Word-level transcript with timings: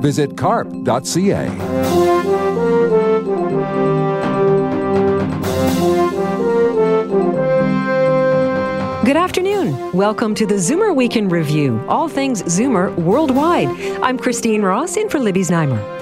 Visit 0.00 0.36
carp.ca. 0.36 1.48
Good 9.04 9.16
afternoon. 9.16 9.92
Welcome 9.92 10.34
to 10.34 10.46
the 10.46 10.54
Zoomer 10.54 10.94
Week 10.94 11.16
in 11.16 11.28
Review, 11.28 11.84
all 11.88 12.08
things 12.08 12.42
Zoomer 12.42 12.94
worldwide. 12.96 13.68
I'm 14.02 14.18
Christine 14.18 14.62
Ross 14.62 14.96
in 14.96 15.08
for 15.08 15.18
Libby 15.18 15.42
Znaimer. 15.42 15.95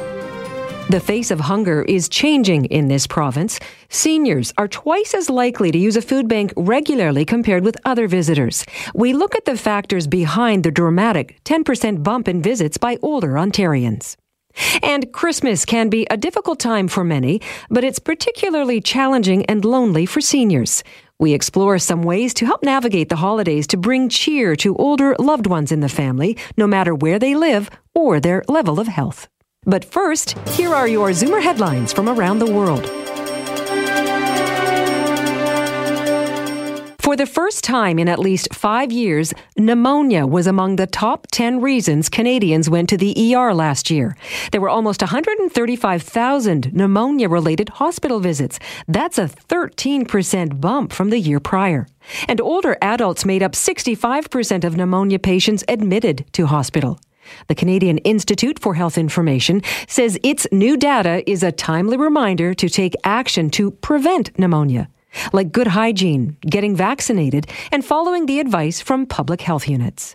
The 0.91 1.01
face 1.01 1.31
of 1.31 1.41
hunger 1.41 1.83
is 1.83 2.11
changing 2.11 2.67
in 2.67 2.89
this 2.89 3.07
province. 3.07 3.59
Seniors 3.89 4.53
are 4.59 4.69
twice 4.69 5.15
as 5.15 5.31
likely 5.31 5.73
to 5.73 5.79
use 5.79 5.97
a 5.97 6.03
food 6.03 6.29
bank 6.29 6.53
regularly 6.57 7.25
compared 7.25 7.65
with 7.65 7.79
other 7.87 8.07
visitors. 8.07 8.67
We 8.95 9.15
look 9.15 9.35
at 9.35 9.47
the 9.47 9.57
factors 9.57 10.07
behind 10.07 10.63
the 10.63 10.71
dramatic 10.71 11.43
10% 11.45 12.03
bump 12.03 12.29
in 12.29 12.43
visits 12.43 12.77
by 12.77 12.99
older 13.01 13.33
Ontarians. 13.33 14.17
And 14.83 15.11
Christmas 15.13 15.65
can 15.65 15.89
be 15.89 16.07
a 16.11 16.19
difficult 16.19 16.61
time 16.61 16.87
for 16.87 17.03
many, 17.03 17.41
but 17.71 17.83
it's 17.83 17.99
particularly 17.99 18.83
challenging 18.83 19.47
and 19.47 19.65
lonely 19.65 20.05
for 20.05 20.21
seniors. 20.21 20.85
We 21.19 21.33
explore 21.33 21.79
some 21.79 22.03
ways 22.03 22.35
to 22.35 22.47
help 22.47 22.63
navigate 22.63 23.09
the 23.09 23.17
holidays 23.17 23.67
to 23.69 23.79
bring 23.79 24.11
cheer 24.11 24.55
to 24.57 24.77
older 24.77 25.17
loved 25.19 25.47
ones 25.47 25.73
in 25.73 25.81
the 25.81 25.89
family, 25.89 26.37
no 26.59 26.67
matter 26.67 26.95
where 26.95 27.19
they 27.19 27.35
live 27.35 27.71
or 27.95 28.21
their 28.21 28.45
level 28.49 28.79
of 28.79 28.87
health. 28.87 29.29
But 29.67 29.85
first, 29.85 30.39
here 30.49 30.75
are 30.75 30.89
your 30.89 31.11
Zoomer 31.11 31.43
headlines 31.43 31.93
from 31.93 32.09
around 32.09 32.39
the 32.39 32.53
world. 32.53 32.91
For 37.05 37.17
the 37.17 37.27
first 37.27 37.63
time 37.63 37.99
in 37.99 38.09
at 38.09 38.19
least 38.19 38.53
five 38.53 38.91
years, 38.91 39.33
pneumonia 39.57 40.27
was 40.27 40.47
among 40.47 40.77
the 40.77 40.87
top 40.87 41.27
10 41.31 41.61
reasons 41.61 42.09
Canadians 42.09 42.69
went 42.69 42.89
to 42.89 42.97
the 42.97 43.37
ER 43.37 43.55
last 43.55 43.91
year. 43.91 44.17
There 44.53 44.61
were 44.61 44.69
almost 44.69 45.01
135,000 45.01 46.73
pneumonia 46.73 47.29
related 47.29 47.69
hospital 47.69 48.21
visits. 48.21 48.59
That's 48.89 49.19
a 49.19 49.29
13% 49.29 50.61
bump 50.61 50.93
from 50.93 51.11
the 51.11 51.21
year 51.21 51.41
prior. 51.41 51.87
And 52.27 52.41
older 52.41 52.77
adults 52.83 53.25
made 53.25 53.43
up 53.43 53.53
65% 53.53 54.65
of 54.65 54.77
pneumonia 54.77 55.19
patients 55.19 55.63
admitted 55.69 56.25
to 56.33 56.47
hospital. 56.47 56.99
The 57.49 57.55
Canadian 57.55 57.99
Institute 57.99 58.59
for 58.59 58.75
Health 58.75 58.99
Information 58.99 59.63
says 59.87 60.19
its 60.23 60.47
new 60.53 60.77
data 60.77 61.29
is 61.31 61.43
a 61.43 61.53
timely 61.53 61.97
reminder 61.97 62.55
to 62.55 62.69
take 62.69 62.95
action 63.05 63.51
to 63.51 63.71
prevent 63.71 64.39
pneumonia 64.39 64.89
like 65.33 65.53
good 65.53 65.69
hygiene, 65.69 66.37
getting 66.43 66.77
vaccinated, 66.77 67.47
and 67.73 67.85
following 67.85 68.27
the 68.27 68.41
advice 68.41 68.81
from 68.81 69.07
public 69.07 69.41
health 69.41 69.69
units. 69.69 70.15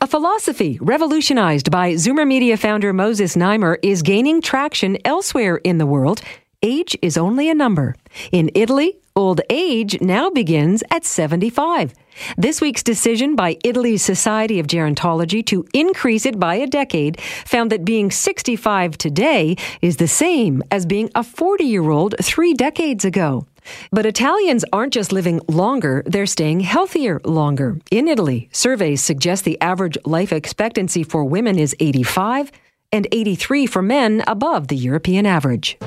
A 0.00 0.06
philosophy 0.06 0.78
revolutionized 0.80 1.70
by 1.70 1.94
Zoomer 1.94 2.26
Media 2.26 2.56
founder 2.56 2.92
Moses 2.92 3.36
Znaimer 3.36 3.78
is 3.82 4.02
gaining 4.02 4.40
traction 4.40 4.98
elsewhere 5.04 5.56
in 5.56 5.78
the 5.78 5.86
world. 5.86 6.22
Age 6.62 6.96
is 7.02 7.16
only 7.16 7.48
a 7.50 7.54
number. 7.54 7.96
In 8.30 8.50
Italy, 8.54 8.98
old 9.16 9.40
age 9.50 10.00
now 10.00 10.30
begins 10.30 10.82
at 10.90 11.04
75. 11.04 11.94
This 12.36 12.60
week's 12.60 12.82
decision 12.82 13.36
by 13.36 13.56
Italy's 13.64 14.02
Society 14.02 14.58
of 14.58 14.66
Gerontology 14.66 15.44
to 15.46 15.66
increase 15.72 16.26
it 16.26 16.38
by 16.38 16.56
a 16.56 16.66
decade 16.66 17.20
found 17.20 17.70
that 17.70 17.84
being 17.84 18.10
65 18.10 18.98
today 18.98 19.56
is 19.80 19.96
the 19.96 20.08
same 20.08 20.62
as 20.70 20.86
being 20.86 21.10
a 21.14 21.22
40 21.22 21.64
year 21.64 21.90
old 21.90 22.14
three 22.22 22.54
decades 22.54 23.04
ago. 23.04 23.46
But 23.90 24.06
Italians 24.06 24.64
aren't 24.72 24.92
just 24.92 25.12
living 25.12 25.40
longer, 25.48 26.02
they're 26.06 26.26
staying 26.26 26.60
healthier 26.60 27.20
longer. 27.24 27.78
In 27.90 28.08
Italy, 28.08 28.48
surveys 28.52 29.02
suggest 29.02 29.44
the 29.44 29.60
average 29.60 29.96
life 30.04 30.32
expectancy 30.32 31.02
for 31.04 31.24
women 31.24 31.58
is 31.58 31.76
85 31.78 32.50
and 32.92 33.06
83 33.10 33.66
for 33.66 33.82
men 33.82 34.22
above 34.26 34.68
the 34.68 34.76
European 34.76 35.26
average. 35.26 35.78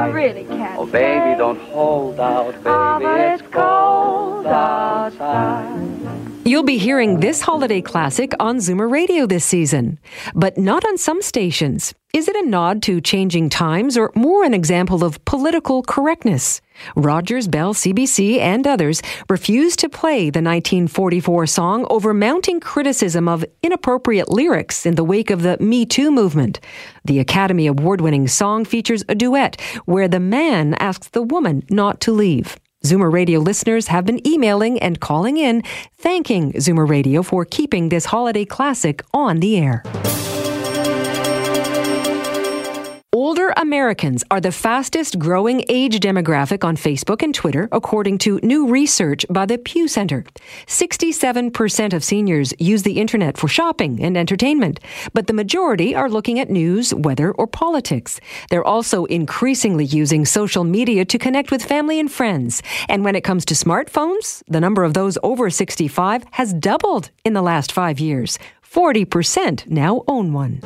I 0.00 0.08
really 0.08 0.44
can't. 0.44 0.78
Oh, 0.78 0.86
baby, 0.86 1.36
don't 1.36 1.60
hold 1.60 2.18
out, 2.20 2.54
ah, 2.64 2.98
baby. 2.98 3.06
Oh, 3.06 3.12
but 3.12 3.20
it's 3.20 3.42
cold 3.52 4.46
outside. 4.46 5.89
You'll 6.50 6.64
be 6.64 6.78
hearing 6.78 7.20
this 7.20 7.40
holiday 7.40 7.80
classic 7.80 8.32
on 8.40 8.56
Zoomer 8.56 8.90
Radio 8.90 9.24
this 9.24 9.44
season, 9.44 10.00
but 10.34 10.58
not 10.58 10.84
on 10.84 10.98
some 10.98 11.22
stations. 11.22 11.94
Is 12.12 12.26
it 12.26 12.34
a 12.34 12.44
nod 12.44 12.82
to 12.82 13.00
changing 13.00 13.50
times 13.50 13.96
or 13.96 14.10
more 14.16 14.42
an 14.42 14.52
example 14.52 15.04
of 15.04 15.24
political 15.24 15.84
correctness? 15.84 16.60
Rogers, 16.96 17.46
Bell, 17.46 17.72
CBC, 17.72 18.40
and 18.40 18.66
others 18.66 19.00
refused 19.28 19.78
to 19.78 19.88
play 19.88 20.22
the 20.22 20.42
1944 20.42 21.46
song 21.46 21.86
over 21.88 22.12
mounting 22.12 22.58
criticism 22.58 23.28
of 23.28 23.44
inappropriate 23.62 24.28
lyrics 24.28 24.84
in 24.86 24.96
the 24.96 25.04
wake 25.04 25.30
of 25.30 25.42
the 25.42 25.56
Me 25.58 25.86
Too 25.86 26.10
movement. 26.10 26.58
The 27.04 27.20
Academy 27.20 27.68
Award 27.68 28.00
winning 28.00 28.26
song 28.26 28.64
features 28.64 29.04
a 29.08 29.14
duet 29.14 29.60
where 29.84 30.08
the 30.08 30.18
man 30.18 30.74
asks 30.80 31.10
the 31.10 31.22
woman 31.22 31.62
not 31.70 32.00
to 32.00 32.10
leave. 32.10 32.58
Zoomer 32.82 33.12
Radio 33.12 33.40
listeners 33.40 33.88
have 33.88 34.06
been 34.06 34.26
emailing 34.26 34.78
and 34.78 34.98
calling 35.00 35.36
in, 35.36 35.62
thanking 35.98 36.54
Zoomer 36.54 36.88
Radio 36.88 37.22
for 37.22 37.44
keeping 37.44 37.90
this 37.90 38.06
holiday 38.06 38.46
classic 38.46 39.02
on 39.12 39.40
the 39.40 39.58
air. 39.58 39.82
Older 43.30 43.54
Americans 43.56 44.24
are 44.28 44.40
the 44.40 44.50
fastest 44.50 45.16
growing 45.16 45.64
age 45.68 46.00
demographic 46.00 46.64
on 46.64 46.76
Facebook 46.76 47.22
and 47.22 47.32
Twitter, 47.32 47.68
according 47.70 48.18
to 48.18 48.40
new 48.42 48.66
research 48.66 49.24
by 49.30 49.46
the 49.46 49.56
Pew 49.56 49.86
Center. 49.86 50.24
67% 50.66 51.92
of 51.92 52.02
seniors 52.02 52.52
use 52.58 52.82
the 52.82 52.98
internet 52.98 53.38
for 53.38 53.46
shopping 53.46 54.02
and 54.02 54.16
entertainment, 54.16 54.80
but 55.14 55.28
the 55.28 55.32
majority 55.32 55.94
are 55.94 56.10
looking 56.10 56.40
at 56.40 56.50
news, 56.50 56.92
weather, 56.92 57.30
or 57.30 57.46
politics. 57.46 58.18
They're 58.50 58.66
also 58.66 59.04
increasingly 59.04 59.84
using 59.84 60.24
social 60.24 60.64
media 60.64 61.04
to 61.04 61.16
connect 61.16 61.52
with 61.52 61.62
family 61.64 62.00
and 62.00 62.10
friends. 62.10 62.64
And 62.88 63.04
when 63.04 63.14
it 63.14 63.22
comes 63.22 63.44
to 63.44 63.54
smartphones, 63.54 64.42
the 64.48 64.60
number 64.60 64.82
of 64.82 64.94
those 64.94 65.16
over 65.22 65.50
65 65.50 66.24
has 66.32 66.52
doubled 66.52 67.10
in 67.24 67.34
the 67.34 67.42
last 67.42 67.70
five 67.70 68.00
years. 68.00 68.40
40% 68.68 69.68
now 69.68 70.02
own 70.08 70.32
one. 70.32 70.62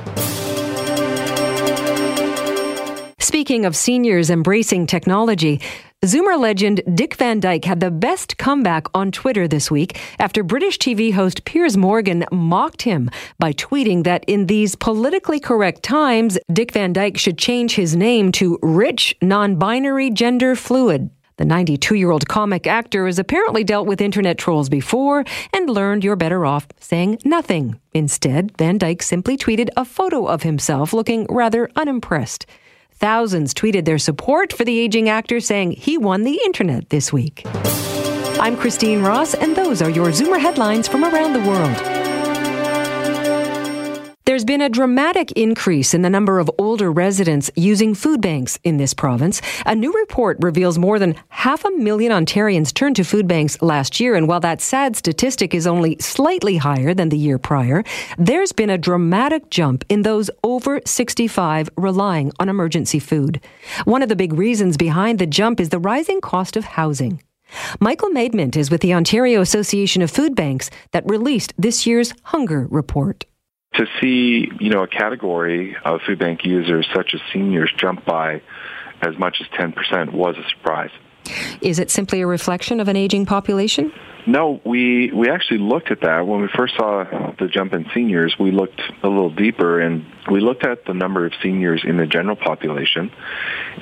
Speaking 3.24 3.64
of 3.64 3.74
seniors 3.74 4.28
embracing 4.28 4.86
technology, 4.86 5.58
Zoomer 6.04 6.38
legend 6.38 6.82
Dick 6.94 7.14
Van 7.14 7.40
Dyke 7.40 7.64
had 7.64 7.80
the 7.80 7.90
best 7.90 8.36
comeback 8.36 8.86
on 8.92 9.10
Twitter 9.10 9.48
this 9.48 9.70
week 9.70 9.98
after 10.18 10.42
British 10.42 10.78
TV 10.78 11.10
host 11.10 11.46
Piers 11.46 11.74
Morgan 11.74 12.26
mocked 12.30 12.82
him 12.82 13.08
by 13.38 13.54
tweeting 13.54 14.04
that 14.04 14.24
in 14.26 14.44
these 14.44 14.76
politically 14.76 15.40
correct 15.40 15.82
times, 15.82 16.36
Dick 16.52 16.72
Van 16.72 16.92
Dyke 16.92 17.16
should 17.16 17.38
change 17.38 17.76
his 17.76 17.96
name 17.96 18.30
to 18.32 18.58
Rich 18.60 19.16
Non 19.22 19.56
Binary 19.56 20.10
Gender 20.10 20.54
Fluid. 20.54 21.08
The 21.38 21.46
92 21.46 21.94
year 21.94 22.10
old 22.10 22.28
comic 22.28 22.66
actor 22.66 23.06
has 23.06 23.18
apparently 23.18 23.64
dealt 23.64 23.86
with 23.86 24.02
internet 24.02 24.36
trolls 24.36 24.68
before 24.68 25.24
and 25.54 25.70
learned 25.70 26.04
you're 26.04 26.14
better 26.14 26.44
off 26.44 26.68
saying 26.78 27.20
nothing. 27.24 27.80
Instead, 27.94 28.54
Van 28.58 28.76
Dyke 28.76 29.02
simply 29.02 29.38
tweeted 29.38 29.70
a 29.78 29.86
photo 29.86 30.26
of 30.26 30.42
himself 30.42 30.92
looking 30.92 31.26
rather 31.30 31.70
unimpressed. 31.74 32.44
Thousands 32.96 33.52
tweeted 33.54 33.84
their 33.84 33.98
support 33.98 34.52
for 34.52 34.64
the 34.64 34.78
aging 34.78 35.08
actor, 35.08 35.40
saying 35.40 35.72
he 35.72 35.98
won 35.98 36.22
the 36.22 36.40
internet 36.44 36.90
this 36.90 37.12
week. 37.12 37.42
I'm 38.40 38.56
Christine 38.56 39.02
Ross, 39.02 39.34
and 39.34 39.56
those 39.56 39.82
are 39.82 39.90
your 39.90 40.08
Zoomer 40.08 40.40
headlines 40.40 40.86
from 40.88 41.04
around 41.04 41.32
the 41.32 41.40
world. 41.40 42.03
There's 44.34 44.44
been 44.44 44.62
a 44.62 44.68
dramatic 44.68 45.30
increase 45.36 45.94
in 45.94 46.02
the 46.02 46.10
number 46.10 46.40
of 46.40 46.50
older 46.58 46.90
residents 46.90 47.52
using 47.54 47.94
food 47.94 48.20
banks 48.20 48.58
in 48.64 48.78
this 48.78 48.92
province. 48.92 49.40
A 49.64 49.76
new 49.76 49.92
report 49.92 50.38
reveals 50.40 50.76
more 50.76 50.98
than 50.98 51.14
half 51.28 51.64
a 51.64 51.70
million 51.70 52.10
Ontarians 52.10 52.74
turned 52.74 52.96
to 52.96 53.04
food 53.04 53.28
banks 53.28 53.62
last 53.62 54.00
year. 54.00 54.16
And 54.16 54.26
while 54.26 54.40
that 54.40 54.60
sad 54.60 54.96
statistic 54.96 55.54
is 55.54 55.68
only 55.68 55.96
slightly 56.00 56.56
higher 56.56 56.94
than 56.94 57.10
the 57.10 57.16
year 57.16 57.38
prior, 57.38 57.84
there's 58.18 58.50
been 58.50 58.70
a 58.70 58.76
dramatic 58.76 59.50
jump 59.50 59.84
in 59.88 60.02
those 60.02 60.32
over 60.42 60.80
65 60.84 61.70
relying 61.76 62.32
on 62.40 62.48
emergency 62.48 62.98
food. 62.98 63.40
One 63.84 64.02
of 64.02 64.08
the 64.08 64.16
big 64.16 64.32
reasons 64.32 64.76
behind 64.76 65.20
the 65.20 65.28
jump 65.28 65.60
is 65.60 65.68
the 65.68 65.78
rising 65.78 66.20
cost 66.20 66.56
of 66.56 66.64
housing. 66.64 67.22
Michael 67.78 68.10
Maidment 68.10 68.56
is 68.56 68.68
with 68.68 68.80
the 68.80 68.94
Ontario 68.94 69.40
Association 69.42 70.02
of 70.02 70.10
Food 70.10 70.34
Banks 70.34 70.70
that 70.90 71.08
released 71.08 71.52
this 71.56 71.86
year's 71.86 72.12
hunger 72.24 72.66
report. 72.68 73.26
To 73.76 73.86
see, 74.00 74.48
you 74.60 74.70
know, 74.70 74.82
a 74.82 74.88
category 74.88 75.76
of 75.84 76.00
food 76.06 76.18
bank 76.18 76.44
users 76.44 76.86
such 76.94 77.14
as 77.14 77.20
seniors 77.32 77.72
jump 77.76 78.04
by 78.04 78.40
as 79.02 79.18
much 79.18 79.40
as 79.40 79.48
10% 79.58 80.12
was 80.12 80.36
a 80.36 80.48
surprise. 80.50 80.90
Is 81.60 81.78
it 81.78 81.90
simply 81.90 82.20
a 82.20 82.26
reflection 82.26 82.80
of 82.80 82.88
an 82.88 82.96
aging 82.96 83.26
population? 83.26 83.92
No, 84.26 84.60
we 84.64 85.12
we 85.12 85.28
actually 85.28 85.58
looked 85.58 85.90
at 85.90 86.00
that 86.00 86.26
when 86.26 86.40
we 86.40 86.48
first 86.56 86.76
saw 86.76 87.04
the 87.38 87.46
jump 87.46 87.74
in 87.74 87.86
seniors. 87.92 88.34
We 88.38 88.52
looked 88.52 88.80
a 89.02 89.08
little 89.08 89.28
deeper 89.28 89.80
and 89.80 90.06
we 90.30 90.40
looked 90.40 90.64
at 90.64 90.86
the 90.86 90.94
number 90.94 91.26
of 91.26 91.32
seniors 91.42 91.82
in 91.84 91.98
the 91.98 92.06
general 92.06 92.36
population, 92.36 93.12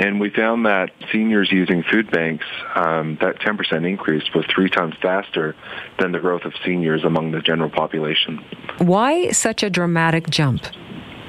and 0.01 0.19
we 0.19 0.31
found 0.31 0.67
that 0.67 0.91
seniors 1.13 1.53
using 1.53 1.85
food 1.85 2.11
banks, 2.11 2.45
um, 2.75 3.19
that 3.21 3.39
10% 3.39 3.89
increase 3.89 4.25
was 4.35 4.45
three 4.53 4.69
times 4.69 4.95
faster 5.01 5.55
than 6.01 6.11
the 6.11 6.19
growth 6.19 6.45
of 6.45 6.53
seniors 6.65 7.05
among 7.05 7.31
the 7.31 7.41
general 7.41 7.71
population. 7.71 8.45
Why 8.79 9.31
such 9.31 9.63
a 9.63 9.71
dramatic 9.71 10.29
jump? 10.29 10.65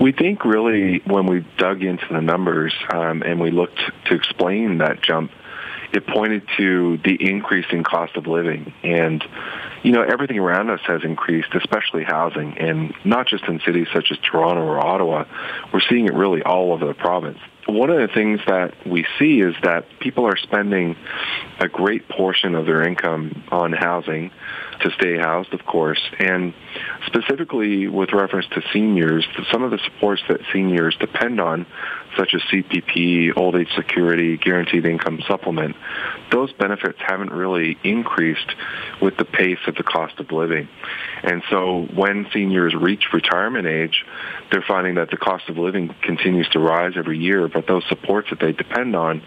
We 0.02 0.12
think 0.12 0.44
really 0.44 1.04
when 1.06 1.28
we 1.28 1.46
dug 1.58 1.84
into 1.84 2.06
the 2.12 2.22
numbers 2.22 2.74
um, 2.92 3.22
and 3.22 3.40
we 3.40 3.52
looked 3.52 3.80
to 4.06 4.16
explain 4.16 4.80
that 4.80 5.04
jump 5.04 5.30
it 5.94 6.08
pointed 6.08 6.42
to 6.58 6.98
the 6.98 7.18
increasing 7.20 7.84
cost 7.84 8.18
of 8.18 8.26
living. 8.26 8.74
And, 8.84 9.24
you 9.84 9.92
know, 9.92 10.02
everything 10.02 10.40
around 10.40 10.72
us 10.72 10.80
has 10.88 11.04
increased, 11.04 11.54
especially 11.54 12.04
housing. 12.04 12.58
And 12.58 12.94
not 13.06 13.28
just 13.28 13.44
in 13.46 13.60
cities 13.66 13.88
such 13.94 14.12
as 14.12 14.18
Toronto 14.20 14.64
or 14.64 14.80
Ottawa. 14.80 15.26
We're 15.72 15.82
seeing 15.82 16.08
it 16.08 16.14
really 16.14 16.42
all 16.42 16.74
over 16.74 16.86
the 16.86 16.96
province. 16.96 17.38
One 17.68 17.90
of 17.90 17.98
the 17.98 18.14
things 18.14 18.42
that 18.48 18.74
we 18.86 19.06
see 19.20 19.40
is 19.40 19.56
that 19.64 19.86
people 20.00 20.26
are 20.26 20.36
spending 20.36 20.98
a 21.60 21.70
great 21.70 22.10
portion 22.10 22.56
of 22.56 22.66
their 22.66 22.86
income 22.86 23.44
on 23.52 23.72
housing 23.72 24.32
to 24.84 24.92
stay 24.92 25.18
housed, 25.18 25.54
of 25.54 25.66
course. 25.66 26.00
And 26.20 26.54
specifically 27.08 27.88
with 27.88 28.14
reference 28.14 28.46
to 28.54 28.62
seniors, 28.72 29.26
some 29.52 29.64
of 29.64 29.72
the 29.72 29.80
supports 29.80 30.22
that 30.30 30.42
seniors 30.52 30.96
depend 31.00 31.40
on, 31.40 31.66
such 32.18 32.34
as 32.34 32.42
CPP, 32.44 33.36
old 33.36 33.56
age 33.56 33.70
security, 33.76 34.38
guaranteed 34.38 34.86
income 34.86 35.22
supplement, 35.28 35.76
those 36.32 36.54
benefits 36.54 37.00
haven't 37.00 37.32
really 37.32 37.78
increased 37.84 38.56
with 39.02 39.18
the 39.18 39.26
pace 39.26 39.60
of 39.68 39.76
the 39.76 39.84
cost 39.84 40.20
of 40.20 40.32
living. 40.32 40.68
And 41.24 41.42
so 41.50 41.88
when 41.94 42.28
seniors 42.34 42.76
reach 42.76 43.06
retirement 43.14 43.66
age, 43.66 44.06
they're 44.52 44.66
finding 44.68 44.96
that 44.96 45.10
the 45.10 45.18
cost 45.18 45.50
of 45.50 45.58
living 45.58 45.94
continues 46.02 46.48
to 46.50 46.60
rise 46.60 46.94
every 46.96 47.18
year, 47.18 47.48
but 47.48 47.68
those 47.68 47.84
supports 47.88 48.30
that 48.30 48.40
they 48.40 48.52
depend 48.52 48.96
on 48.96 49.24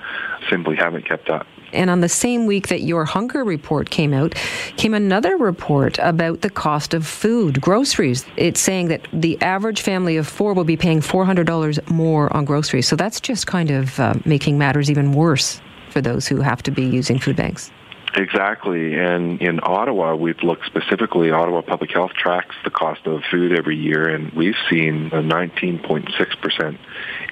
simply 0.51 0.77
haven't 0.77 1.09
kept 1.09 1.29
up. 1.29 1.47
And 1.73 1.91
on 1.91 2.01
the 2.01 2.09
same 2.09 2.47
week 2.47 2.69
that 2.69 2.83
your 2.83 3.05
hunger 3.05 3.45
report 3.45 3.91
came 3.91 4.13
out, 4.13 4.35
came 4.77 4.95
another 4.95 5.37
report 5.37 5.99
about 5.99 6.41
the 6.41 6.51
cost 6.51 6.95
of 6.95 7.07
food, 7.07 7.61
groceries. 7.61 8.25
It's 8.37 8.61
saying 8.61 8.89
that 8.89 9.07
the 9.13 9.41
average 9.43 9.83
family 9.83 10.17
of 10.17 10.27
four 10.27 10.55
will 10.55 10.65
be 10.65 10.77
paying 10.77 11.01
$400 11.01 11.91
more 11.91 12.35
on 12.35 12.45
groceries. 12.45 12.89
So 12.89 12.97
that's 12.97 13.21
just 13.21 13.47
kind 13.47 13.71
of 13.71 13.99
uh, 13.99 14.15
making 14.25 14.59
matters 14.59 14.91
even 14.91 15.13
worse 15.13 15.61
for 15.91 16.01
those 16.01 16.27
who 16.27 16.41
have 16.41 16.63
to 16.65 16.71
be 16.71 16.85
using 16.85 17.19
food 17.19 17.37
banks. 17.37 17.71
Exactly. 18.17 18.95
And 18.95 19.43
in 19.43 19.61
Ottawa, 19.63 20.15
we've 20.15 20.43
looked 20.43 20.65
specifically, 20.65 21.31
Ottawa 21.31 21.61
Public 21.61 21.93
Health 21.93 22.13
tracks 22.13 22.55
the 22.65 22.71
cost 22.71 23.07
of 23.07 23.21
food 23.31 23.53
every 23.57 23.77
year, 23.77 24.09
and 24.09 24.33
we've 24.33 24.57
seen 24.71 25.09
a 25.13 25.21
19.6% 25.21 26.79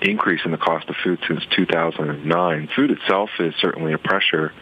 increase 0.02 0.42
in 0.44 0.50
the 0.50 0.58
cost 0.58 0.90
of 0.90 0.96
food 1.02 1.20
since 1.26 1.42
2009. 1.56 2.68
Food 2.76 2.90
itself 2.90 3.30
is 3.38 3.54
certainly 3.60 3.94
a 3.94 3.98
pressure. 3.98 4.52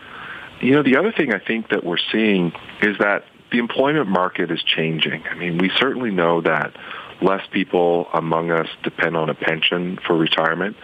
You 0.61 0.75
know, 0.75 0.85
the 0.85 0.97
other 0.97 1.11
thing 1.11 1.35
I 1.35 1.41
think 1.41 1.71
that 1.71 1.83
we're 1.83 1.97
seeing 2.13 2.53
is 2.81 2.99
that 2.99 3.25
the 3.51 3.59
employment 3.59 4.09
market 4.09 4.53
is 4.53 4.63
changing. 4.63 5.25
I 5.29 5.35
mean, 5.35 5.59
we 5.59 5.71
certainly 5.77 6.13
know 6.13 6.41
that 6.43 6.73
less 7.21 7.47
people 7.51 8.09
among 8.13 8.51
us 8.51 8.69
depend 8.83 9.17
on 9.17 9.29
a 9.29 9.35
pension 9.35 9.99
for 10.07 10.17
retirement. 10.17 10.77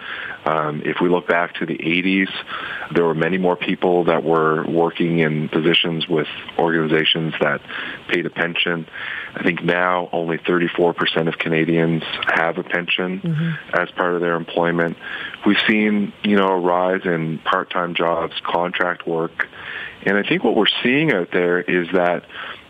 Um, 0.44 0.82
if 0.84 0.96
we 1.00 1.08
look 1.08 1.26
back 1.26 1.54
to 1.56 1.66
the 1.66 1.76
80s, 1.76 2.30
there 2.94 3.04
were 3.04 3.14
many 3.14 3.38
more 3.38 3.56
people 3.56 4.04
that 4.04 4.24
were 4.24 4.64
working 4.66 5.18
in 5.18 5.48
positions 5.48 6.08
with 6.08 6.28
organizations 6.58 7.34
that 7.40 7.60
paid 8.08 8.26
a 8.26 8.30
pension. 8.30 8.86
I 9.34 9.42
think 9.42 9.62
now 9.62 10.08
only 10.12 10.38
34% 10.38 11.28
of 11.28 11.38
Canadians 11.38 12.02
have 12.26 12.58
a 12.58 12.62
pension 12.62 13.20
mm-hmm. 13.20 13.80
as 13.80 13.90
part 13.90 14.14
of 14.14 14.20
their 14.20 14.36
employment. 14.36 14.96
We've 15.46 15.60
seen, 15.66 16.12
you 16.22 16.36
know, 16.36 16.48
a 16.48 16.58
rise 16.58 17.02
in 17.04 17.38
part-time 17.38 17.94
jobs, 17.94 18.34
contract 18.44 19.06
work. 19.06 19.46
And 20.02 20.16
I 20.16 20.22
think 20.22 20.44
what 20.44 20.56
we're 20.56 20.66
seeing 20.82 21.12
out 21.12 21.30
there 21.32 21.60
is 21.60 21.88
that 21.92 22.24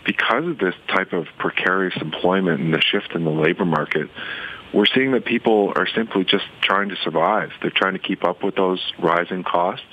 because 0.08 0.46
of 0.46 0.58
this 0.58 0.74
type 0.88 1.12
of 1.12 1.26
precarious 1.38 1.94
employment 2.00 2.60
and 2.60 2.72
the 2.72 2.80
shift 2.80 3.12
in 3.14 3.24
the 3.24 3.30
labor 3.30 3.66
market, 3.66 4.08
we're 4.72 4.86
seeing 4.86 5.12
that 5.12 5.26
people 5.26 5.74
are 5.76 5.86
simply 5.86 6.24
just 6.24 6.46
trying 6.62 6.88
to 6.88 6.96
survive. 7.04 7.50
They're 7.60 7.70
trying 7.70 7.92
to 7.92 7.98
keep 7.98 8.24
up 8.24 8.42
with 8.42 8.54
those 8.54 8.80
rising 8.98 9.44
costs, 9.44 9.84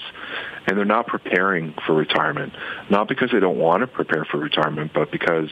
and 0.68 0.78
they're 0.78 0.86
not 0.86 1.08
preparing 1.08 1.74
for 1.86 1.94
retirement. 1.94 2.54
Not 2.90 3.08
because 3.08 3.32
they 3.32 3.40
don't 3.40 3.58
want 3.58 3.82
to 3.82 3.88
prepare 3.88 4.26
for 4.26 4.38
retirement, 4.38 4.92
but 4.94 5.12
because 5.12 5.50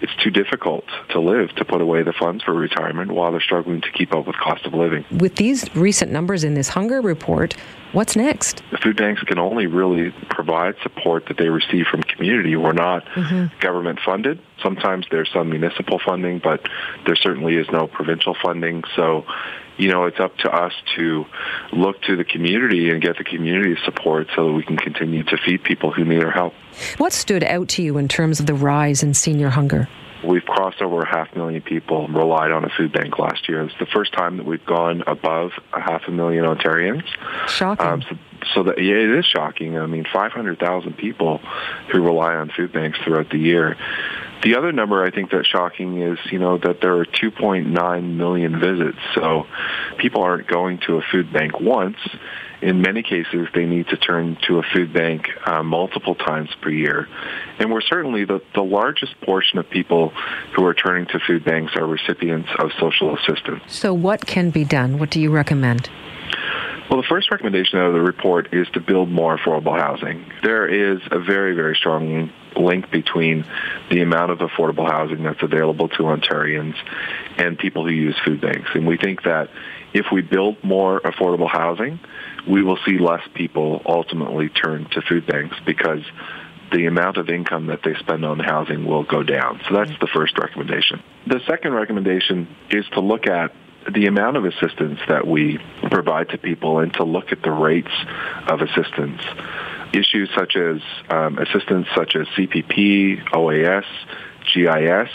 it's 0.00 0.14
too 0.22 0.30
difficult 0.30 0.84
to 1.10 1.20
live 1.20 1.50
to 1.56 1.64
put 1.64 1.80
away 1.80 2.02
the 2.02 2.12
funds 2.12 2.44
for 2.44 2.54
retirement 2.54 3.10
while 3.10 3.32
they're 3.32 3.40
struggling 3.40 3.80
to 3.80 3.90
keep 3.90 4.14
up 4.14 4.26
with 4.26 4.36
cost 4.36 4.64
of 4.64 4.74
living. 4.74 5.04
With 5.10 5.36
these 5.36 5.74
recent 5.74 6.12
numbers 6.12 6.44
in 6.44 6.54
this 6.54 6.68
hunger 6.68 7.00
report, 7.00 7.56
what's 7.92 8.14
next? 8.14 8.62
The 8.70 8.78
food 8.78 8.96
banks 8.96 9.22
can 9.22 9.38
only 9.38 9.66
really 9.66 10.12
provide 10.30 10.76
support 10.82 11.26
that 11.26 11.36
they 11.36 11.48
receive 11.48 11.86
from 11.86 12.02
community. 12.02 12.54
We're 12.54 12.72
not 12.72 13.04
mm-hmm. 13.06 13.58
government 13.60 13.98
funded. 14.04 14.40
Sometimes 14.62 15.06
there's 15.10 15.30
some 15.32 15.50
municipal 15.50 16.00
funding, 16.04 16.38
but 16.38 16.68
there 17.06 17.16
certainly 17.16 17.56
is 17.56 17.66
no 17.72 17.86
provincial 17.86 18.36
funding. 18.40 18.84
So 18.94 19.24
you 19.78 19.88
know, 19.88 20.04
it's 20.04 20.20
up 20.20 20.36
to 20.38 20.50
us 20.50 20.72
to 20.96 21.24
look 21.72 22.02
to 22.02 22.16
the 22.16 22.24
community 22.24 22.90
and 22.90 23.00
get 23.00 23.16
the 23.16 23.24
community 23.24 23.76
support 23.84 24.26
so 24.34 24.48
that 24.48 24.52
we 24.52 24.64
can 24.64 24.76
continue 24.76 25.22
to 25.24 25.36
feed 25.38 25.62
people 25.62 25.92
who 25.92 26.04
need 26.04 26.22
our 26.22 26.30
help. 26.30 26.52
What 26.98 27.12
stood 27.12 27.44
out 27.44 27.68
to 27.70 27.82
you 27.82 27.96
in 27.96 28.08
terms 28.08 28.40
of 28.40 28.46
the 28.46 28.54
rise 28.54 29.02
in 29.02 29.14
senior 29.14 29.48
hunger? 29.48 29.88
We've 30.24 30.44
crossed 30.44 30.82
over 30.82 31.02
a 31.02 31.08
half 31.08 31.34
million 31.36 31.62
people 31.62 32.08
relied 32.08 32.50
on 32.50 32.64
a 32.64 32.68
food 32.68 32.92
bank 32.92 33.18
last 33.20 33.48
year. 33.48 33.62
It's 33.62 33.78
the 33.78 33.86
first 33.86 34.12
time 34.12 34.36
that 34.38 34.46
we've 34.46 34.64
gone 34.66 35.04
above 35.06 35.52
a 35.72 35.80
half 35.80 36.02
a 36.08 36.10
million 36.10 36.44
Ontarians. 36.44 37.04
Shocking. 37.46 37.86
Um, 37.86 38.02
so, 38.02 38.18
so 38.54 38.62
that 38.64 38.82
yeah, 38.82 38.94
it 38.94 39.10
is 39.10 39.24
shocking. 39.24 39.78
I 39.78 39.86
mean, 39.86 40.04
500,000 40.12 40.96
people 40.96 41.38
who 41.92 42.02
rely 42.02 42.34
on 42.34 42.50
food 42.50 42.72
banks 42.72 42.98
throughout 43.04 43.30
the 43.30 43.38
year. 43.38 43.76
The 44.42 44.56
other 44.56 44.72
number 44.72 45.04
I 45.04 45.10
think 45.10 45.30
that's 45.30 45.48
shocking 45.48 46.00
is, 46.00 46.18
you 46.30 46.38
know, 46.38 46.58
that 46.58 46.80
there 46.80 46.96
are 46.98 47.04
2.9 47.04 48.16
million 48.16 48.60
visits. 48.60 48.98
So 49.14 49.46
people 49.98 50.22
aren't 50.22 50.46
going 50.46 50.78
to 50.86 50.96
a 50.96 51.02
food 51.10 51.32
bank 51.32 51.60
once. 51.60 51.96
In 52.60 52.80
many 52.82 53.02
cases, 53.02 53.48
they 53.54 53.66
need 53.66 53.88
to 53.88 53.96
turn 53.96 54.36
to 54.48 54.58
a 54.58 54.62
food 54.62 54.92
bank 54.92 55.28
uh, 55.46 55.62
multiple 55.62 56.14
times 56.14 56.50
per 56.60 56.70
year. 56.70 57.08
And 57.58 57.72
we're 57.72 57.80
certainly 57.80 58.24
the, 58.24 58.40
the 58.54 58.62
largest 58.62 59.20
portion 59.20 59.58
of 59.58 59.70
people 59.70 60.10
who 60.54 60.64
are 60.66 60.74
turning 60.74 61.06
to 61.06 61.20
food 61.20 61.44
banks 61.44 61.76
are 61.76 61.86
recipients 61.86 62.48
of 62.58 62.70
social 62.80 63.16
assistance. 63.16 63.62
So 63.68 63.92
what 63.94 64.26
can 64.26 64.50
be 64.50 64.64
done? 64.64 64.98
What 64.98 65.10
do 65.10 65.20
you 65.20 65.30
recommend? 65.30 65.88
Well, 66.90 67.02
the 67.02 67.06
first 67.06 67.30
recommendation 67.30 67.78
out 67.78 67.88
of 67.88 67.92
the 67.92 68.00
report 68.00 68.54
is 68.54 68.66
to 68.70 68.80
build 68.80 69.10
more 69.10 69.36
affordable 69.36 69.78
housing. 69.78 70.24
There 70.42 70.66
is 70.66 71.00
a 71.10 71.18
very, 71.18 71.54
very 71.54 71.76
strong 71.76 72.32
link 72.58 72.90
between 72.90 73.44
the 73.90 74.00
amount 74.00 74.30
of 74.30 74.38
affordable 74.38 74.90
housing 74.90 75.22
that's 75.22 75.42
available 75.42 75.88
to 75.88 76.02
Ontarians 76.04 76.74
and 77.36 77.58
people 77.58 77.84
who 77.84 77.92
use 77.92 78.16
food 78.24 78.40
banks. 78.40 78.70
And 78.74 78.86
we 78.86 78.96
think 78.96 79.22
that 79.22 79.50
if 79.94 80.06
we 80.12 80.22
build 80.22 80.62
more 80.62 81.00
affordable 81.00 81.48
housing, 81.48 81.98
we 82.48 82.62
will 82.62 82.78
see 82.84 82.98
less 82.98 83.22
people 83.34 83.82
ultimately 83.86 84.48
turn 84.48 84.88
to 84.90 85.02
food 85.02 85.26
banks 85.26 85.56
because 85.64 86.02
the 86.72 86.86
amount 86.86 87.16
of 87.16 87.30
income 87.30 87.66
that 87.66 87.80
they 87.82 87.94
spend 87.94 88.24
on 88.24 88.38
housing 88.38 88.84
will 88.84 89.04
go 89.04 89.22
down. 89.22 89.60
So 89.68 89.74
that's 89.74 89.98
the 90.00 90.06
first 90.06 90.38
recommendation. 90.38 91.02
The 91.26 91.40
second 91.46 91.72
recommendation 91.72 92.48
is 92.70 92.84
to 92.92 93.00
look 93.00 93.26
at 93.26 93.52
the 93.90 94.06
amount 94.06 94.36
of 94.36 94.44
assistance 94.44 94.98
that 95.08 95.26
we 95.26 95.58
provide 95.90 96.28
to 96.30 96.38
people 96.38 96.80
and 96.80 96.92
to 96.94 97.04
look 97.04 97.32
at 97.32 97.42
the 97.42 97.50
rates 97.50 97.92
of 98.46 98.60
assistance. 98.60 99.22
Issues 99.92 100.30
such 100.36 100.56
as 100.56 100.80
um, 101.10 101.38
assistance 101.38 101.86
such 101.94 102.14
as 102.14 102.26
CPP, 102.28 103.30
OAS, 103.30 103.84
GIS, 104.52 105.10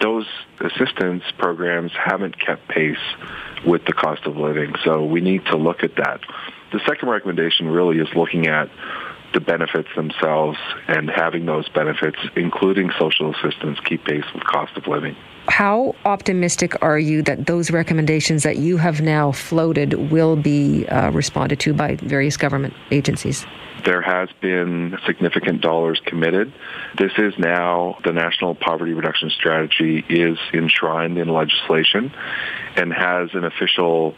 those 0.00 0.26
assistance 0.60 1.22
programs 1.38 1.92
haven't 1.92 2.38
kept 2.38 2.68
pace 2.68 2.96
with 3.66 3.84
the 3.86 3.92
cost 3.92 4.26
of 4.26 4.36
living. 4.36 4.74
So 4.84 5.04
we 5.04 5.20
need 5.20 5.44
to 5.46 5.56
look 5.56 5.82
at 5.82 5.96
that. 5.96 6.20
The 6.72 6.80
second 6.86 7.08
recommendation 7.08 7.68
really 7.68 7.98
is 7.98 8.08
looking 8.14 8.46
at 8.46 8.68
the 9.32 9.40
benefits 9.40 9.88
themselves 9.94 10.58
and 10.88 11.10
having 11.10 11.46
those 11.46 11.68
benefits, 11.68 12.18
including 12.36 12.90
social 12.98 13.34
assistance, 13.34 13.78
keep 13.80 14.04
pace 14.04 14.24
with 14.34 14.44
cost 14.44 14.76
of 14.76 14.86
living. 14.86 15.16
How 15.48 15.94
optimistic 16.04 16.82
are 16.82 16.98
you 16.98 17.22
that 17.22 17.46
those 17.46 17.70
recommendations 17.70 18.42
that 18.42 18.56
you 18.56 18.78
have 18.78 19.00
now 19.00 19.32
floated 19.32 20.10
will 20.10 20.36
be 20.36 20.86
uh, 20.88 21.10
responded 21.10 21.60
to 21.60 21.74
by 21.74 21.96
various 21.96 22.36
government 22.36 22.74
agencies? 22.90 23.46
There 23.84 24.02
has 24.02 24.28
been 24.40 24.98
significant 25.06 25.60
dollars 25.60 26.00
committed. 26.04 26.52
This 26.98 27.12
is 27.18 27.34
now 27.38 27.98
the 28.04 28.12
National 28.12 28.54
Poverty 28.54 28.92
Reduction 28.92 29.30
Strategy 29.30 30.04
is 30.08 30.38
enshrined 30.52 31.18
in 31.18 31.28
legislation 31.28 32.12
and 32.76 32.92
has 32.92 33.30
an 33.34 33.44
official 33.44 34.14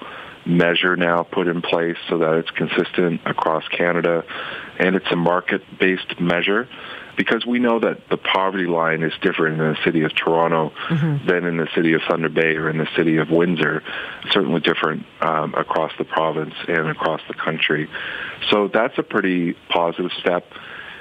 measure 0.47 0.97
now 0.97 1.23
put 1.23 1.47
in 1.47 1.61
place 1.61 1.97
so 2.09 2.19
that 2.19 2.35
it's 2.35 2.51
consistent 2.51 3.21
across 3.27 3.67
Canada 3.69 4.25
and 4.79 4.97
it's 4.97 5.11
a 5.11 5.17
market-based 5.17 6.19
measure 6.21 6.69
because 7.19 7.45
we 7.45 7.59
know 7.59 7.81
that 7.81 8.09
the 8.09 8.17
poverty 8.17 8.67
line 8.67 9.03
is 9.03 9.13
different 9.21 9.61
in 9.61 9.73
the 9.73 9.77
city 9.85 10.05
of 10.05 10.15
Toronto 10.15 10.73
mm-hmm. 10.89 11.27
than 11.27 11.45
in 11.45 11.57
the 11.57 11.67
city 11.75 11.93
of 11.93 12.01
Thunder 12.09 12.29
Bay 12.29 12.55
or 12.55 12.71
in 12.71 12.79
the 12.79 12.89
city 12.97 13.17
of 13.19 13.29
Windsor, 13.29 13.83
certainly 14.31 14.61
different 14.61 15.05
um, 15.21 15.53
across 15.55 15.93
the 15.99 16.05
province 16.05 16.55
and 16.69 16.89
across 16.89 17.21
the 17.27 17.35
country. 17.35 17.91
So 18.51 18.69
that's 18.69 18.97
a 18.99 19.03
pretty 19.03 19.55
positive 19.69 20.13
step. 20.21 20.47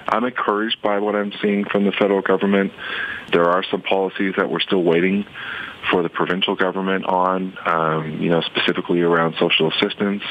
I'm 0.08 0.24
encouraged 0.24 0.82
by 0.82 1.00
what 1.00 1.16
I'm 1.16 1.32
seeing 1.42 1.66
from 1.66 1.86
the 1.86 1.92
federal 1.92 2.22
government. 2.22 2.74
There 3.32 3.46
are 3.46 3.64
some 3.70 3.84
policies 3.84 4.34
that 4.38 4.50
we're 4.50 4.62
still 4.62 4.84
waiting 4.84 5.26
for 5.92 6.04
the 6.04 6.10
provincial 6.10 6.56
government 6.56 7.06
on, 7.06 7.58
um, 7.66 8.22
you 8.22 8.30
know, 8.30 8.42
specifically 8.42 9.02
around 9.02 9.36
social 9.40 9.72
assistance 9.72 10.24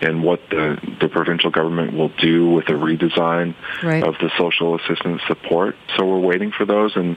and 0.00 0.22
what 0.22 0.40
the, 0.50 0.78
the 1.00 1.08
provincial 1.08 1.50
government 1.50 1.94
will 1.94 2.10
do 2.20 2.50
with 2.50 2.68
a 2.68 2.72
redesign 2.72 3.54
right. 3.82 4.02
of 4.02 4.14
the 4.20 4.30
social 4.38 4.74
assistance 4.76 5.22
support. 5.26 5.76
So 5.96 6.04
we're 6.04 6.18
waiting 6.18 6.52
for 6.52 6.64
those 6.64 6.96
and 6.96 7.16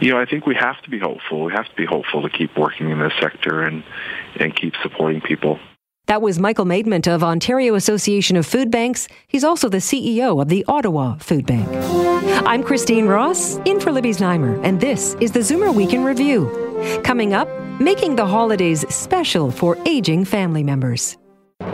you 0.00 0.10
know, 0.10 0.18
I 0.18 0.26
think 0.26 0.44
we 0.44 0.56
have 0.56 0.80
to 0.82 0.90
be 0.90 0.98
hopeful. 0.98 1.44
We 1.44 1.52
have 1.52 1.68
to 1.68 1.74
be 1.76 1.84
hopeful 1.86 2.22
to 2.22 2.28
keep 2.28 2.58
working 2.58 2.90
in 2.90 2.98
this 2.98 3.12
sector 3.20 3.62
and, 3.62 3.84
and 4.40 4.54
keep 4.54 4.74
supporting 4.82 5.20
people. 5.20 5.58
That 6.06 6.20
was 6.20 6.38
Michael 6.38 6.66
Maidment 6.66 7.06
of 7.06 7.24
Ontario 7.24 7.74
Association 7.74 8.36
of 8.36 8.44
Food 8.44 8.70
Banks. 8.70 9.08
He's 9.26 9.44
also 9.44 9.70
the 9.70 9.78
CEO 9.78 10.42
of 10.42 10.48
the 10.48 10.64
Ottawa 10.68 11.16
Food 11.16 11.46
Bank. 11.46 11.66
I'm 12.46 12.62
Christine 12.62 13.06
Ross, 13.06 13.56
in 13.64 13.80
for 13.80 13.90
Libby 13.90 14.10
Znaimer, 14.10 14.60
and 14.62 14.80
this 14.80 15.16
is 15.20 15.32
the 15.32 15.40
Zoomer 15.40 15.74
Week 15.74 15.94
in 15.94 16.04
Review. 16.04 16.63
Coming 17.02 17.34
up, 17.34 17.48
making 17.80 18.16
the 18.16 18.26
holidays 18.26 18.84
special 18.94 19.50
for 19.50 19.76
aging 19.86 20.24
family 20.24 20.62
members. 20.62 21.16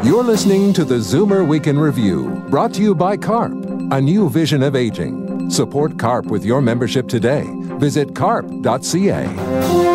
You're 0.04 0.24
listening 0.24 0.72
to 0.74 0.84
the 0.84 0.96
Zoomer 0.96 1.46
Week 1.46 1.66
in 1.66 1.78
Review, 1.78 2.44
brought 2.48 2.72
to 2.74 2.82
you 2.82 2.94
by 2.94 3.16
CARP, 3.16 3.52
a 3.92 4.00
new 4.00 4.30
vision 4.30 4.62
of 4.62 4.76
aging. 4.76 5.50
Support 5.50 5.98
CARP 5.98 6.26
with 6.26 6.44
your 6.44 6.62
membership 6.62 7.08
today. 7.08 7.44
Visit 7.78 8.14
carp.ca. 8.14 9.89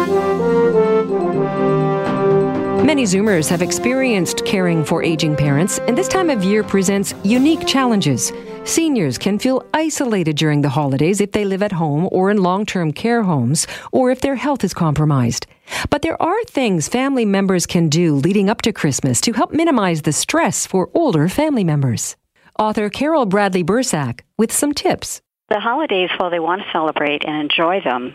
Many 2.85 3.05
Zoomers 3.05 3.49
have 3.49 3.63
experienced 3.63 4.45
caring 4.45 4.85
for 4.85 5.01
aging 5.01 5.35
parents, 5.35 5.79
and 5.79 5.97
this 5.97 6.07
time 6.07 6.29
of 6.29 6.43
year 6.43 6.63
presents 6.63 7.15
unique 7.23 7.65
challenges. 7.65 8.31
Seniors 8.63 9.17
can 9.17 9.39
feel 9.39 9.65
isolated 9.73 10.35
during 10.35 10.61
the 10.61 10.69
holidays 10.69 11.19
if 11.19 11.31
they 11.31 11.45
live 11.45 11.63
at 11.63 11.71
home 11.71 12.07
or 12.11 12.29
in 12.29 12.43
long 12.43 12.63
term 12.63 12.93
care 12.93 13.23
homes, 13.23 13.65
or 13.91 14.11
if 14.11 14.21
their 14.21 14.35
health 14.35 14.63
is 14.63 14.75
compromised. 14.75 15.47
But 15.89 16.03
there 16.03 16.21
are 16.21 16.43
things 16.43 16.87
family 16.87 17.25
members 17.25 17.65
can 17.65 17.89
do 17.89 18.13
leading 18.13 18.51
up 18.51 18.61
to 18.61 18.71
Christmas 18.71 19.19
to 19.21 19.33
help 19.33 19.51
minimize 19.51 20.03
the 20.03 20.13
stress 20.13 20.67
for 20.67 20.91
older 20.93 21.27
family 21.27 21.63
members. 21.63 22.15
Author 22.59 22.91
Carol 22.91 23.25
Bradley 23.25 23.63
Bursack 23.63 24.23
with 24.37 24.51
some 24.51 24.73
tips. 24.73 25.23
The 25.49 25.59
holidays, 25.59 26.11
while 26.17 26.29
they 26.29 26.39
want 26.39 26.61
to 26.61 26.71
celebrate 26.71 27.25
and 27.25 27.49
enjoy 27.49 27.81
them, 27.81 28.13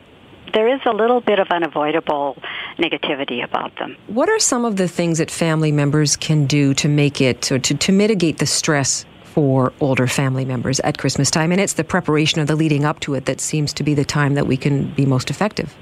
there 0.53 0.69
is 0.69 0.81
a 0.87 0.93
little 0.93 1.21
bit 1.21 1.39
of 1.39 1.49
unavoidable 1.51 2.37
negativity 2.79 3.45
about 3.45 3.77
them. 3.79 3.97
What 4.09 4.29
are 4.29 4.39
some 4.39 4.65
of 4.65 4.77
the 4.77 4.89
things 4.89 5.19
that 5.19 5.31
family 5.31 5.73
members 5.73 6.17
can 6.17 6.47
do 6.47 6.75
to 6.75 6.89
make 6.89 7.21
it, 7.21 7.51
or 7.53 7.59
to, 7.59 7.75
to 7.75 7.93
mitigate 7.93 8.39
the 8.39 8.47
stress 8.47 9.05
for 9.25 9.73
older 9.81 10.07
family 10.07 10.45
members 10.45 10.81
at 10.81 10.99
Christmas 10.99 11.31
time? 11.31 11.53
And 11.53 11.61
it's 11.61 11.75
the 11.75 11.85
preparation 11.85 12.41
of 12.41 12.47
the 12.47 12.57
leading 12.57 12.85
up 12.85 13.01
to 13.01 13.15
it 13.15 13.27
that 13.27 13.41
seems 13.41 13.73
to 13.75 13.83
be 13.83 13.95
the 13.95 14.05
time 14.05 14.35
that 14.35 14.47
we 14.47 14.57
can 14.57 14.93
be 14.95 15.07
most 15.07 15.31
effective. 15.31 15.75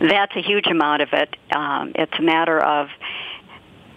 That's 0.00 0.34
a 0.36 0.42
huge 0.42 0.66
amount 0.66 1.02
of 1.02 1.08
it. 1.12 1.36
Um, 1.54 1.92
it's 1.94 2.12
a 2.18 2.22
matter 2.22 2.58
of 2.58 2.88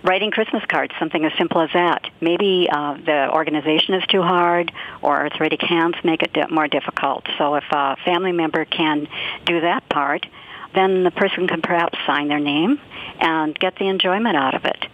writing 0.05 0.29
Christmas 0.29 0.63
cards, 0.67 0.93
something 0.99 1.25
as 1.25 1.31
simple 1.37 1.61
as 1.61 1.69
that. 1.73 2.07
Maybe 2.21 2.69
uh, 2.71 2.93
the 2.93 3.29
organization 3.33 3.95
is 3.95 4.05
too 4.07 4.21
hard, 4.21 4.71
or 5.01 5.17
arthritic 5.17 5.61
hands 5.61 5.95
make 6.03 6.21
it 6.21 6.31
di- 6.33 6.47
more 6.49 6.67
difficult. 6.67 7.25
So 7.37 7.55
if 7.55 7.63
a 7.71 7.97
family 8.05 8.31
member 8.31 8.65
can 8.65 9.07
do 9.45 9.61
that 9.61 9.89
part, 9.89 10.25
then 10.75 11.03
the 11.03 11.11
person 11.11 11.47
can 11.47 11.61
perhaps 11.61 11.97
sign 12.05 12.27
their 12.27 12.39
name 12.39 12.79
and 13.19 13.57
get 13.57 13.77
the 13.77 13.87
enjoyment 13.87 14.37
out 14.37 14.53
of 14.53 14.65
it. 14.65 14.85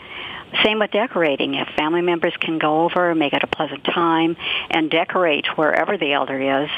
Same 0.64 0.80
with 0.80 0.92
decorating. 0.92 1.56
If 1.56 1.68
family 1.76 2.02
members 2.02 2.34
can 2.40 2.58
go 2.58 2.84
over, 2.84 3.14
make 3.16 3.34
it 3.34 3.44
a 3.44 3.48
pleasant 3.48 3.84
time, 3.84 4.38
and 4.70 4.90
decorate 4.90 5.48
wherever 5.58 5.98
the 5.98 6.14
elder 6.14 6.64
is, 6.64 6.70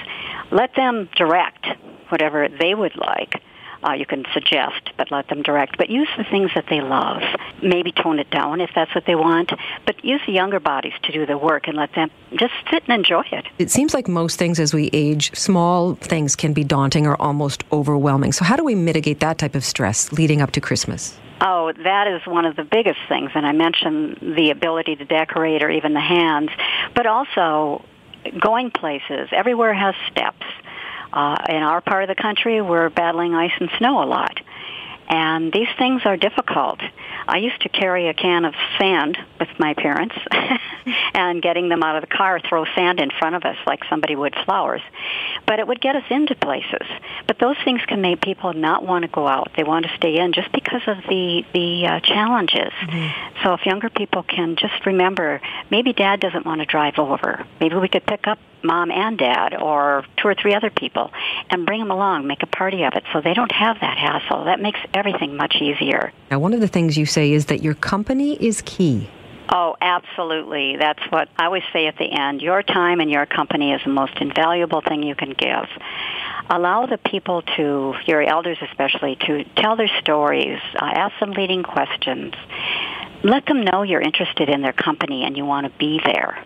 let 0.51 0.75
them 0.75 1.09
direct 1.15 1.65
whatever 2.09 2.47
they 2.47 2.73
would 2.73 2.95
like 2.95 3.41
uh, 3.85 3.93
you 3.93 4.05
can 4.05 4.25
suggest, 4.33 4.89
but 4.97 5.11
let 5.11 5.27
them 5.27 5.41
direct. 5.41 5.77
But 5.77 5.89
use 5.89 6.09
the 6.17 6.23
things 6.23 6.51
that 6.55 6.65
they 6.69 6.81
love. 6.81 7.21
Maybe 7.61 7.91
tone 7.91 8.19
it 8.19 8.29
down 8.29 8.61
if 8.61 8.71
that's 8.75 8.93
what 8.95 9.05
they 9.05 9.15
want, 9.15 9.51
but 9.85 10.03
use 10.03 10.21
the 10.25 10.33
younger 10.33 10.59
bodies 10.59 10.93
to 11.03 11.11
do 11.11 11.25
the 11.25 11.37
work 11.37 11.67
and 11.67 11.77
let 11.77 11.93
them 11.93 12.09
just 12.35 12.53
sit 12.71 12.83
and 12.87 12.93
enjoy 12.93 13.23
it. 13.31 13.45
It 13.59 13.71
seems 13.71 13.93
like 13.93 14.07
most 14.07 14.37
things 14.37 14.59
as 14.59 14.73
we 14.73 14.89
age, 14.93 15.33
small 15.35 15.95
things 15.95 16.35
can 16.35 16.53
be 16.53 16.63
daunting 16.63 17.07
or 17.07 17.21
almost 17.21 17.63
overwhelming. 17.71 18.31
So, 18.31 18.45
how 18.45 18.55
do 18.55 18.63
we 18.63 18.75
mitigate 18.75 19.19
that 19.19 19.37
type 19.37 19.55
of 19.55 19.63
stress 19.63 20.11
leading 20.11 20.41
up 20.41 20.51
to 20.51 20.61
Christmas? 20.61 21.17
Oh, 21.41 21.73
that 21.83 22.07
is 22.07 22.25
one 22.25 22.45
of 22.45 22.55
the 22.55 22.63
biggest 22.63 22.99
things. 23.09 23.31
And 23.35 23.45
I 23.45 23.51
mentioned 23.51 24.35
the 24.37 24.51
ability 24.51 24.95
to 24.95 25.05
decorate 25.05 25.61
or 25.61 25.69
even 25.69 25.93
the 25.93 25.99
hands, 25.99 26.49
but 26.95 27.05
also 27.05 27.83
going 28.39 28.71
places. 28.71 29.29
Everywhere 29.31 29.73
has 29.73 29.95
steps. 30.09 30.45
Uh, 31.13 31.37
in 31.47 31.61
our 31.61 31.79
part 31.79 32.03
of 32.03 32.09
the 32.09 32.19
country, 32.19 32.59
we're 32.59 32.89
battling 32.89 33.35
ice 33.35 33.51
and 33.59 33.69
snow 33.77 34.03
a 34.03 34.05
lot. 34.05 34.39
And 35.07 35.53
these 35.53 35.67
things 35.77 36.01
are 36.05 36.17
difficult. 36.17 36.79
I 37.27 37.37
used 37.37 37.61
to 37.61 37.69
carry 37.69 38.07
a 38.07 38.15
can 38.15 38.45
of 38.45 38.55
sand 38.79 39.17
with 39.39 39.49
my 39.59 39.75
parents 39.75 40.15
and 41.13 41.39
getting 41.41 41.69
them 41.69 41.83
out 41.83 41.97
of 41.97 42.01
the 42.01 42.15
car, 42.15 42.39
throw 42.39 42.65
sand 42.73 42.99
in 42.99 43.11
front 43.11 43.35
of 43.35 43.43
us 43.43 43.57
like 43.67 43.83
somebody 43.89 44.15
would 44.15 44.33
flowers. 44.43 44.81
But 45.45 45.59
it 45.59 45.67
would 45.67 45.81
get 45.81 45.95
us 45.95 46.03
into 46.09 46.35
places. 46.35 46.87
But 47.27 47.37
those 47.37 47.57
things 47.63 47.81
can 47.85 48.01
make 48.01 48.21
people 48.21 48.53
not 48.53 48.83
want 48.83 49.03
to 49.03 49.07
go 49.07 49.27
out. 49.27 49.51
They 49.55 49.63
want 49.63 49.85
to 49.85 49.95
stay 49.97 50.17
in 50.17 50.33
just 50.33 50.51
because 50.51 50.81
of 50.87 50.97
the, 51.07 51.45
the 51.53 51.85
uh, 51.85 51.99
challenges. 51.99 52.73
Mm-hmm. 52.81 53.43
So 53.43 53.53
if 53.53 53.65
younger 53.65 53.89
people 53.89 54.23
can 54.23 54.55
just 54.55 54.85
remember, 54.85 55.41
maybe 55.69 55.93
dad 55.93 56.21
doesn't 56.21 56.45
want 56.45 56.61
to 56.61 56.65
drive 56.65 56.97
over. 56.97 57.45
Maybe 57.59 57.75
we 57.75 57.87
could 57.87 58.05
pick 58.05 58.25
up 58.25 58.39
mom 58.63 58.91
and 58.91 59.17
dad 59.17 59.53
or 59.53 60.05
two 60.17 60.27
or 60.27 60.35
three 60.35 60.53
other 60.53 60.69
people 60.69 61.11
and 61.49 61.65
bring 61.65 61.79
them 61.79 61.91
along, 61.91 62.27
make 62.27 62.43
a 62.43 62.47
party 62.47 62.83
of 62.83 62.93
it 62.95 63.03
so 63.11 63.21
they 63.21 63.33
don't 63.33 63.51
have 63.51 63.77
that 63.81 63.97
hassle. 63.97 64.45
That 64.45 64.59
makes 64.59 64.79
everything 64.93 65.35
much 65.35 65.55
easier. 65.61 66.11
Now, 66.31 66.39
one 66.39 66.53
of 66.53 66.61
the 66.61 66.67
things 66.67 66.97
you 66.97 67.05
say 67.05 67.31
is 67.31 67.47
that 67.47 67.61
your 67.61 67.73
company 67.73 68.33
is 68.35 68.61
key. 68.65 69.09
Oh, 69.49 69.75
absolutely. 69.81 70.77
That's 70.77 71.03
what 71.09 71.27
I 71.37 71.45
always 71.45 71.63
say 71.73 71.87
at 71.87 71.97
the 71.97 72.05
end. 72.05 72.41
Your 72.41 72.63
time 72.63 73.01
and 73.01 73.11
your 73.11 73.25
company 73.25 73.73
is 73.73 73.81
the 73.83 73.91
most 73.91 74.17
invaluable 74.19 74.81
thing 74.81 75.03
you 75.03 75.15
can 75.15 75.33
give. 75.37 75.67
Allow 76.49 76.85
the 76.85 76.97
people 76.97 77.41
to, 77.57 77.93
your 78.05 78.21
elders 78.21 78.57
especially, 78.61 79.17
to 79.27 79.43
tell 79.55 79.75
their 79.75 79.91
stories, 79.99 80.59
uh, 80.75 80.85
ask 80.85 81.19
them 81.19 81.31
leading 81.31 81.63
questions. 81.63 82.33
Let 83.23 83.45
them 83.45 83.63
know 83.63 83.83
you're 83.83 84.01
interested 84.01 84.49
in 84.49 84.61
their 84.61 84.73
company 84.73 85.23
and 85.23 85.37
you 85.37 85.45
want 85.45 85.71
to 85.71 85.77
be 85.77 86.01
there. 86.03 86.43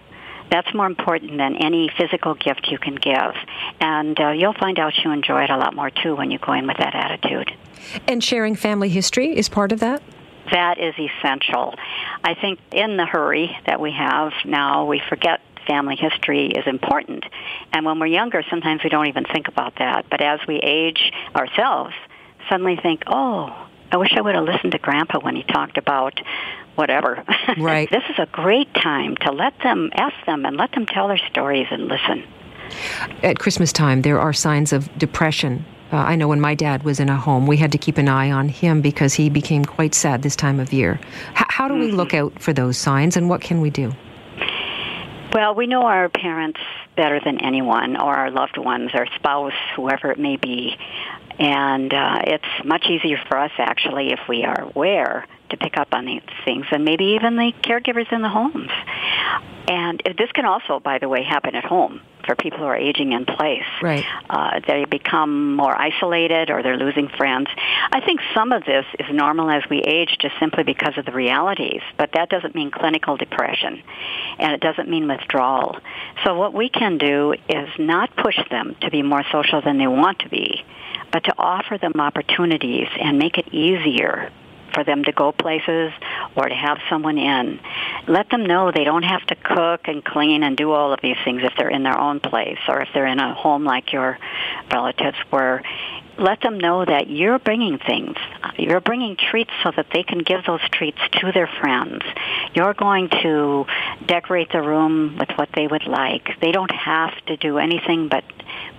That's 0.49 0.73
more 0.73 0.85
important 0.85 1.37
than 1.37 1.55
any 1.55 1.89
physical 1.97 2.35
gift 2.35 2.67
you 2.69 2.77
can 2.77 2.95
give. 2.95 3.35
And 3.79 4.19
uh, 4.19 4.29
you'll 4.29 4.53
find 4.53 4.79
out 4.79 4.93
you 5.03 5.11
enjoy 5.11 5.43
it 5.43 5.49
a 5.49 5.57
lot 5.57 5.75
more 5.75 5.89
too 5.89 6.15
when 6.15 6.31
you 6.31 6.39
go 6.39 6.53
in 6.53 6.67
with 6.67 6.77
that 6.77 6.95
attitude. 6.95 7.51
And 8.07 8.23
sharing 8.23 8.55
family 8.55 8.89
history 8.89 9.37
is 9.37 9.49
part 9.49 9.71
of 9.71 9.79
that? 9.79 10.01
That 10.51 10.79
is 10.79 10.93
essential. 10.97 11.75
I 12.23 12.33
think 12.33 12.59
in 12.71 12.97
the 12.97 13.05
hurry 13.05 13.55
that 13.65 13.81
we 13.81 13.91
have 13.91 14.31
now, 14.45 14.85
we 14.85 15.01
forget 15.09 15.41
family 15.67 15.97
history 15.97 16.47
is 16.47 16.65
important. 16.65 17.25
And 17.73 17.85
when 17.85 17.99
we're 17.99 18.07
younger, 18.07 18.43
sometimes 18.49 18.81
we 18.83 18.89
don't 18.89 19.07
even 19.07 19.25
think 19.25 19.49
about 19.49 19.75
that. 19.79 20.05
But 20.09 20.21
as 20.21 20.39
we 20.47 20.55
age 20.55 21.11
ourselves, 21.35 21.93
suddenly 22.49 22.77
think, 22.81 23.03
oh, 23.07 23.66
I 23.91 23.97
wish 23.97 24.13
I 24.15 24.21
would 24.21 24.35
have 24.35 24.43
listened 24.43 24.73
to 24.73 24.79
Grandpa 24.79 25.19
when 25.19 25.35
he 25.35 25.43
talked 25.43 25.77
about 25.77 26.19
whatever. 26.75 27.23
Right. 27.57 27.89
this 27.89 28.03
is 28.09 28.19
a 28.19 28.25
great 28.25 28.71
time 28.73 29.15
to 29.21 29.31
let 29.31 29.53
them 29.63 29.89
ask 29.93 30.13
them 30.25 30.45
and 30.45 30.57
let 30.57 30.71
them 30.73 30.85
tell 30.85 31.07
their 31.07 31.19
stories 31.29 31.67
and 31.71 31.87
listen. 31.87 32.23
At 33.23 33.39
Christmas 33.39 33.71
time, 33.71 34.01
there 34.01 34.19
are 34.19 34.33
signs 34.33 34.73
of 34.73 34.95
depression. 34.97 35.65
Uh, 35.91 35.97
I 35.97 36.15
know 36.15 36.27
when 36.27 36.41
my 36.41 36.53
dad 36.53 36.83
was 36.83 36.99
in 36.99 37.07
a 37.09 37.15
home, 37.15 37.47
we 37.47 37.57
had 37.57 37.71
to 37.71 37.77
keep 37.77 37.97
an 37.97 38.09
eye 38.09 38.31
on 38.31 38.49
him 38.49 38.81
because 38.81 39.13
he 39.13 39.29
became 39.29 39.63
quite 39.63 39.95
sad 39.95 40.21
this 40.21 40.35
time 40.35 40.59
of 40.59 40.73
year. 40.73 40.99
H- 41.31 41.45
how 41.47 41.67
do 41.67 41.73
mm-hmm. 41.73 41.83
we 41.83 41.91
look 41.93 42.13
out 42.13 42.41
for 42.41 42.51
those 42.51 42.77
signs 42.77 43.15
and 43.15 43.29
what 43.29 43.41
can 43.41 43.61
we 43.61 43.69
do? 43.69 43.93
Well, 45.33 45.55
we 45.55 45.67
know 45.67 45.83
our 45.83 46.09
parents 46.09 46.59
better 46.95 47.19
than 47.23 47.39
anyone, 47.39 47.95
or 47.95 48.15
our 48.15 48.31
loved 48.31 48.57
ones, 48.57 48.91
our 48.93 49.07
spouse, 49.15 49.53
whoever 49.75 50.11
it 50.11 50.19
may 50.19 50.35
be. 50.35 50.75
And 51.39 51.93
uh, 51.93 52.19
it's 52.25 52.65
much 52.65 52.85
easier 52.89 53.17
for 53.27 53.37
us, 53.37 53.51
actually, 53.57 54.11
if 54.11 54.19
we 54.27 54.43
are 54.43 54.61
aware 54.61 55.25
to 55.49 55.57
pick 55.57 55.77
up 55.77 55.89
on 55.91 56.05
these 56.05 56.21
things, 56.43 56.65
and 56.71 56.83
maybe 56.83 57.17
even 57.19 57.35
the 57.35 57.53
caregivers 57.61 58.11
in 58.11 58.21
the 58.21 58.29
homes. 58.29 58.71
And 59.67 60.01
this 60.17 60.31
can 60.33 60.45
also, 60.45 60.79
by 60.79 60.97
the 60.99 61.09
way, 61.09 61.23
happen 61.23 61.55
at 61.55 61.63
home 61.63 62.01
for 62.25 62.35
people 62.35 62.59
who 62.59 62.65
are 62.65 62.75
aging 62.75 63.13
in 63.13 63.25
place. 63.25 63.63
Right. 63.81 64.05
Uh, 64.29 64.59
they 64.67 64.85
become 64.85 65.55
more 65.55 65.75
isolated 65.75 66.49
or 66.49 66.61
they're 66.61 66.77
losing 66.77 67.07
friends. 67.07 67.47
I 67.91 68.01
think 68.01 68.19
some 68.33 68.51
of 68.51 68.65
this 68.65 68.85
is 68.99 69.07
normal 69.11 69.49
as 69.49 69.63
we 69.69 69.79
age 69.79 70.17
just 70.19 70.35
simply 70.39 70.63
because 70.63 70.97
of 70.97 71.05
the 71.05 71.11
realities, 71.11 71.81
but 71.97 72.11
that 72.13 72.29
doesn't 72.29 72.53
mean 72.53 72.69
clinical 72.71 73.17
depression 73.17 73.81
and 74.39 74.53
it 74.53 74.59
doesn't 74.59 74.89
mean 74.89 75.07
withdrawal. 75.07 75.77
So 76.25 76.35
what 76.35 76.53
we 76.53 76.69
can 76.69 76.97
do 76.97 77.33
is 77.47 77.69
not 77.79 78.15
push 78.15 78.37
them 78.49 78.75
to 78.81 78.91
be 78.91 79.01
more 79.01 79.23
social 79.31 79.61
than 79.61 79.77
they 79.77 79.87
want 79.87 80.19
to 80.19 80.29
be, 80.29 80.65
but 81.11 81.23
to 81.25 81.33
offer 81.37 81.77
them 81.77 81.93
opportunities 81.99 82.87
and 82.99 83.17
make 83.17 83.37
it 83.37 83.53
easier 83.53 84.31
for 84.73 84.83
them 84.83 85.03
to 85.03 85.11
go 85.11 85.31
places 85.31 85.91
or 86.35 86.47
to 86.47 86.53
have 86.53 86.77
someone 86.89 87.17
in. 87.17 87.59
Let 88.07 88.29
them 88.29 88.45
know 88.45 88.71
they 88.71 88.83
don't 88.83 89.03
have 89.03 89.25
to 89.27 89.35
cook 89.35 89.87
and 89.87 90.03
clean 90.03 90.43
and 90.43 90.55
do 90.55 90.71
all 90.71 90.93
of 90.93 90.99
these 91.01 91.17
things 91.25 91.41
if 91.43 91.53
they're 91.57 91.69
in 91.69 91.83
their 91.83 91.99
own 91.99 92.19
place 92.19 92.59
or 92.67 92.81
if 92.81 92.89
they're 92.93 93.07
in 93.07 93.19
a 93.19 93.33
home 93.33 93.63
like 93.63 93.91
your 93.91 94.19
relatives 94.71 95.17
were 95.31 95.63
let 96.19 96.41
them 96.41 96.59
know 96.59 96.83
that 96.83 97.09
you're 97.09 97.39
bringing 97.39 97.77
things. 97.77 98.15
You're 98.57 98.81
bringing 98.81 99.15
treats 99.15 99.51
so 99.63 99.71
that 99.75 99.87
they 99.93 100.03
can 100.03 100.19
give 100.19 100.45
those 100.45 100.61
treats 100.71 100.97
to 101.13 101.31
their 101.31 101.47
friends. 101.59 102.03
You're 102.53 102.73
going 102.73 103.09
to 103.21 103.65
decorate 104.05 104.51
the 104.51 104.61
room 104.61 105.17
with 105.19 105.29
what 105.35 105.49
they 105.53 105.67
would 105.67 105.85
like. 105.85 106.39
They 106.41 106.51
don't 106.51 106.71
have 106.71 107.13
to 107.27 107.37
do 107.37 107.57
anything 107.57 108.07
but 108.07 108.23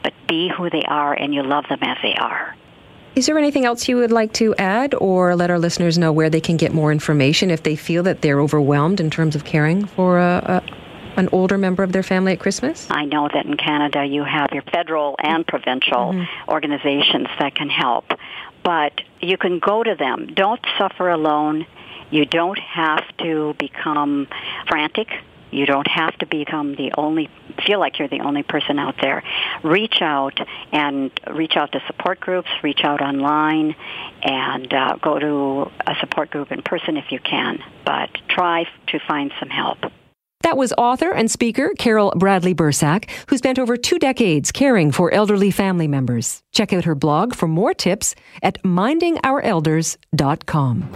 but 0.02 0.12
be 0.28 0.50
who 0.56 0.70
they 0.70 0.82
are 0.82 1.14
and 1.14 1.34
you 1.34 1.42
love 1.42 1.64
them 1.68 1.78
as 1.82 1.98
they 2.02 2.14
are. 2.14 2.54
Is 3.14 3.26
there 3.26 3.38
anything 3.38 3.64
else 3.64 3.88
you 3.88 3.96
would 3.96 4.12
like 4.12 4.32
to 4.34 4.54
add 4.56 4.94
or 4.94 5.34
let 5.34 5.50
our 5.50 5.58
listeners 5.58 5.98
know 5.98 6.12
where 6.12 6.30
they 6.30 6.40
can 6.40 6.56
get 6.56 6.72
more 6.72 6.92
information 6.92 7.50
if 7.50 7.62
they 7.62 7.74
feel 7.74 8.04
that 8.04 8.22
they're 8.22 8.40
overwhelmed 8.40 9.00
in 9.00 9.10
terms 9.10 9.34
of 9.34 9.44
caring 9.44 9.86
for 9.86 10.18
a, 10.18 10.62
a 10.66 11.18
an 11.18 11.28
older 11.32 11.58
member 11.58 11.82
of 11.82 11.90
their 11.90 12.04
family 12.04 12.32
at 12.32 12.38
Christmas? 12.38 12.86
I 12.90 13.04
know 13.04 13.28
that 13.32 13.44
in 13.44 13.56
Canada 13.56 14.04
you 14.04 14.22
have 14.22 14.50
your 14.52 14.62
federal 14.62 15.16
and 15.18 15.44
provincial 15.44 16.12
mm-hmm. 16.12 16.50
organizations 16.50 17.26
that 17.40 17.56
can 17.56 17.68
help, 17.68 18.12
but 18.62 19.00
you 19.20 19.36
can 19.36 19.58
go 19.58 19.82
to 19.82 19.96
them. 19.96 20.28
Don't 20.32 20.64
suffer 20.78 21.08
alone. 21.08 21.66
You 22.10 22.24
don't 22.24 22.58
have 22.58 23.04
to 23.18 23.54
become 23.58 24.28
frantic 24.68 25.08
you 25.50 25.66
don't 25.66 25.88
have 25.88 26.16
to 26.18 26.26
become 26.26 26.74
the 26.74 26.92
only, 26.96 27.28
feel 27.66 27.80
like 27.80 27.98
you're 27.98 28.08
the 28.08 28.20
only 28.20 28.42
person 28.42 28.78
out 28.78 28.96
there. 29.00 29.22
Reach 29.62 30.00
out 30.00 30.38
and 30.72 31.10
reach 31.32 31.56
out 31.56 31.72
to 31.72 31.80
support 31.86 32.20
groups, 32.20 32.48
reach 32.62 32.80
out 32.82 33.00
online, 33.00 33.74
and 34.22 34.72
uh, 34.72 34.96
go 34.96 35.18
to 35.18 35.70
a 35.86 35.94
support 36.00 36.30
group 36.30 36.52
in 36.52 36.62
person 36.62 36.96
if 36.96 37.10
you 37.10 37.18
can. 37.18 37.58
But 37.84 38.10
try 38.28 38.64
to 38.88 38.98
find 39.06 39.32
some 39.38 39.50
help. 39.50 39.78
That 40.42 40.56
was 40.56 40.72
author 40.78 41.10
and 41.10 41.30
speaker 41.30 41.72
Carol 41.78 42.14
Bradley 42.16 42.54
Bursack, 42.54 43.10
who 43.28 43.36
spent 43.36 43.58
over 43.58 43.76
two 43.76 43.98
decades 43.98 44.50
caring 44.52 44.92
for 44.92 45.12
elderly 45.12 45.50
family 45.50 45.88
members. 45.88 46.42
Check 46.52 46.72
out 46.72 46.84
her 46.84 46.94
blog 46.94 47.34
for 47.34 47.48
more 47.48 47.74
tips 47.74 48.14
at 48.42 48.62
mindingourelders.com. 48.62 50.88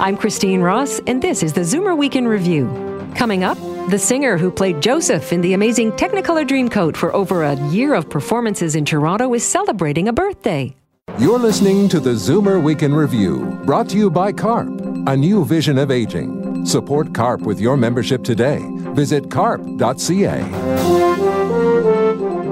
I'm 0.00 0.16
Christine 0.16 0.60
Ross, 0.60 1.00
and 1.06 1.22
this 1.22 1.42
is 1.42 1.54
the 1.54 1.62
Zoomer 1.62 1.96
Week 1.96 2.14
in 2.14 2.28
Review. 2.28 2.68
Coming 3.16 3.42
up, 3.42 3.56
the 3.88 3.98
singer 3.98 4.38
who 4.38 4.50
played 4.50 4.80
Joseph 4.80 5.32
in 5.32 5.40
the 5.40 5.52
amazing 5.52 5.92
Technicolor 5.92 6.46
Dreamcoat 6.46 6.96
for 6.96 7.14
over 7.14 7.42
a 7.44 7.54
year 7.68 7.94
of 7.94 8.08
performances 8.08 8.76
in 8.76 8.84
Toronto 8.84 9.34
is 9.34 9.44
celebrating 9.44 10.08
a 10.08 10.12
birthday. 10.12 10.74
You're 11.18 11.38
listening 11.38 11.88
to 11.90 12.00
the 12.00 12.10
Zoomer 12.10 12.62
Week 12.62 12.82
in 12.82 12.94
Review, 12.94 13.60
brought 13.64 13.88
to 13.90 13.98
you 13.98 14.10
by 14.10 14.32
CARP, 14.32 14.68
a 15.06 15.16
new 15.16 15.44
vision 15.44 15.76
of 15.78 15.90
aging. 15.90 16.64
Support 16.64 17.12
CARP 17.12 17.42
with 17.42 17.60
your 17.60 17.76
membership 17.76 18.24
today. 18.24 18.58
Visit 18.94 19.30
carp.ca. 19.30 20.40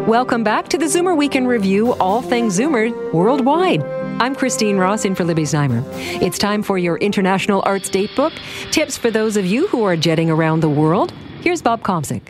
Welcome 0.07 0.45
back 0.45 0.69
to 0.69 0.77
the 0.77 0.85
Zoomer 0.87 1.17
Week 1.17 1.35
in 1.35 1.47
Review, 1.47 1.95
all 1.95 2.21
things 2.21 2.59
Zoomer 2.59 2.93
worldwide. 3.15 4.02
I'm 4.21 4.35
Christine 4.37 4.79
Ross 4.79 5.05
in 5.05 5.15
for 5.15 5.25
Libby 5.25 5.43
Znaimer. 5.43 5.85
It's 6.23 6.39
time 6.39 6.63
for 6.63 6.79
your 6.79 6.97
International 6.99 7.63
Arts 7.65 7.91
Datebook. 7.91 8.33
Tips 8.71 8.97
for 8.97 9.11
those 9.11 9.37
of 9.37 9.45
you 9.47 9.67
who 9.69 9.83
are 9.85 9.97
jetting 9.97 10.31
around 10.31 10.61
the 10.61 10.69
world. 10.69 11.13
Here's 11.41 11.61
Bob 11.61 11.83
Komsic. 11.83 12.23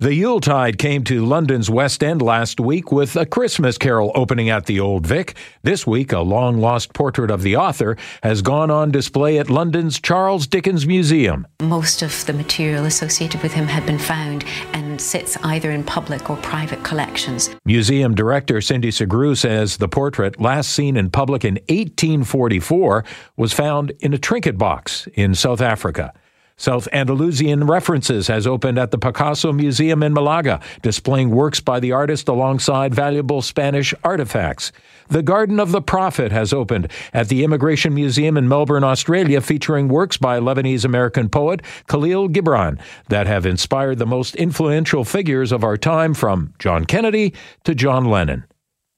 The 0.00 0.14
Yuletide 0.14 0.78
came 0.78 1.04
to 1.04 1.26
London's 1.26 1.68
West 1.68 2.02
End 2.02 2.22
last 2.22 2.58
week 2.58 2.90
with 2.90 3.16
A 3.16 3.26
Christmas 3.26 3.76
Carol 3.76 4.12
opening 4.14 4.48
at 4.48 4.64
the 4.64 4.80
Old 4.80 5.06
Vic. 5.06 5.36
This 5.62 5.86
week, 5.86 6.10
a 6.10 6.20
long 6.20 6.58
lost 6.58 6.94
portrait 6.94 7.30
of 7.30 7.42
the 7.42 7.56
author 7.56 7.98
has 8.22 8.40
gone 8.40 8.70
on 8.70 8.90
display 8.90 9.38
at 9.38 9.50
London's 9.50 10.00
Charles 10.00 10.46
Dickens 10.46 10.86
Museum. 10.86 11.46
Most 11.60 12.00
of 12.00 12.24
the 12.24 12.32
material 12.32 12.86
associated 12.86 13.42
with 13.42 13.52
him 13.52 13.66
had 13.66 13.84
been 13.84 13.98
found 13.98 14.46
and 14.72 14.98
sits 14.98 15.36
either 15.42 15.70
in 15.70 15.84
public 15.84 16.30
or 16.30 16.36
private 16.38 16.82
collections. 16.82 17.50
Museum 17.66 18.14
director 18.14 18.62
Cindy 18.62 18.90
Sughrue 18.90 19.36
says 19.36 19.76
the 19.76 19.86
portrait, 19.86 20.40
last 20.40 20.70
seen 20.70 20.96
in 20.96 21.10
public 21.10 21.44
in 21.44 21.56
1844, 21.68 23.04
was 23.36 23.52
found 23.52 23.92
in 24.00 24.14
a 24.14 24.18
trinket 24.18 24.56
box 24.56 25.06
in 25.12 25.34
South 25.34 25.60
Africa. 25.60 26.14
South 26.60 26.86
Andalusian 26.92 27.66
References 27.66 28.26
has 28.26 28.46
opened 28.46 28.78
at 28.78 28.90
the 28.90 28.98
Picasso 28.98 29.50
Museum 29.50 30.02
in 30.02 30.12
Malaga, 30.12 30.60
displaying 30.82 31.30
works 31.30 31.58
by 31.58 31.80
the 31.80 31.92
artist 31.92 32.28
alongside 32.28 32.94
valuable 32.94 33.40
Spanish 33.40 33.94
artifacts. 34.04 34.70
The 35.08 35.22
Garden 35.22 35.58
of 35.58 35.72
the 35.72 35.80
Prophet 35.80 36.32
has 36.32 36.52
opened 36.52 36.92
at 37.14 37.28
the 37.28 37.44
Immigration 37.44 37.94
Museum 37.94 38.36
in 38.36 38.46
Melbourne, 38.46 38.84
Australia, 38.84 39.40
featuring 39.40 39.88
works 39.88 40.18
by 40.18 40.38
Lebanese 40.38 40.84
American 40.84 41.30
poet 41.30 41.62
Khalil 41.88 42.28
Gibran 42.28 42.78
that 43.08 43.26
have 43.26 43.46
inspired 43.46 43.98
the 43.98 44.04
most 44.04 44.36
influential 44.36 45.02
figures 45.06 45.52
of 45.52 45.64
our 45.64 45.78
time 45.78 46.12
from 46.12 46.52
John 46.58 46.84
Kennedy 46.84 47.32
to 47.64 47.74
John 47.74 48.04
Lennon. 48.04 48.44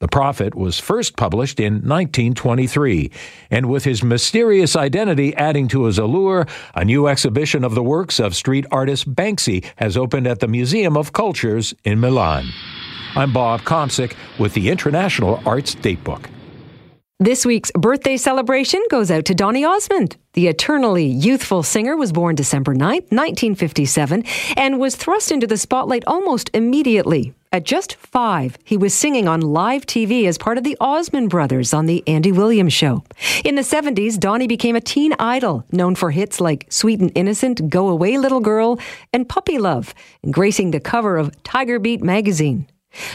The 0.03 0.09
Prophet 0.09 0.57
was 0.57 0.81
first 0.81 1.17
published 1.17 1.61
in 1.61 1.75
1923, 1.75 3.09
and 3.53 3.67
with 3.67 3.85
his 3.85 4.03
mysterious 4.03 4.75
identity 4.75 5.33
adding 5.37 5.69
to 5.69 5.85
his 5.85 5.97
allure, 5.97 6.45
a 6.75 6.85
new 6.85 7.07
exhibition 7.07 7.63
of 7.63 7.77
the 7.77 7.85
works 7.85 8.19
of 8.19 8.35
street 8.35 8.67
artist 8.73 9.15
Banksy 9.15 9.65
has 9.77 9.97
opened 9.97 10.27
at 10.27 10.41
the 10.41 10.49
Museum 10.49 10.97
of 10.97 11.13
Cultures 11.13 11.73
in 11.85 12.01
Milan. 12.01 12.49
I'm 13.15 13.33
Bob 13.33 13.61
Komsic 13.61 14.17
with 14.41 14.55
the 14.55 14.71
International 14.71 15.41
Arts 15.47 15.77
Datebook. 15.77 16.25
This 17.21 17.47
week's 17.47 17.71
birthday 17.71 18.17
celebration 18.17 18.83
goes 18.91 19.09
out 19.09 19.27
to 19.27 19.37
Donny 19.37 19.65
Osmond. 19.65 20.17
The 20.33 20.49
eternally 20.49 21.07
youthful 21.07 21.63
singer 21.63 21.97
was 21.97 22.11
born 22.11 22.35
December 22.35 22.75
9, 22.75 22.91
1957, 23.11 24.25
and 24.57 24.81
was 24.81 24.97
thrust 24.97 25.31
into 25.31 25.47
the 25.47 25.57
spotlight 25.57 26.03
almost 26.09 26.51
immediately. 26.55 27.35
At 27.55 27.65
just 27.65 27.97
five, 27.97 28.57
he 28.65 28.79
was 28.79 28.95
singing 28.95 29.29
on 29.29 29.43
live 29.43 29.85
TV 29.85 30.27
as 30.27 30.39
part 30.39 30.57
of 30.57 30.65
the 30.65 30.75
Osmond 30.81 31.29
Brothers 31.29 31.75
on 31.75 31.85
The 31.85 32.03
Andy 32.07 32.33
Williams 32.33 32.73
Show. 32.73 33.05
In 33.45 33.57
the 33.57 33.61
70s, 33.61 34.19
Donny 34.19 34.47
became 34.47 34.75
a 34.75 34.81
teen 34.81 35.13
idol, 35.19 35.67
known 35.71 35.95
for 35.95 36.11
hits 36.11 36.41
like 36.41 36.65
Sweet 36.71 37.01
and 37.01 37.13
Innocent, 37.15 37.69
Go 37.69 37.91
Away 37.91 38.17
Little 38.17 38.41
Girl, 38.41 38.79
and 39.13 39.29
Puppy 39.29 39.59
Love, 39.59 39.95
gracing 40.31 40.71
the 40.71 40.81
cover 40.81 41.19
of 41.19 41.43
Tiger 41.43 41.79
Beat 41.79 42.03
magazine. 42.03 42.67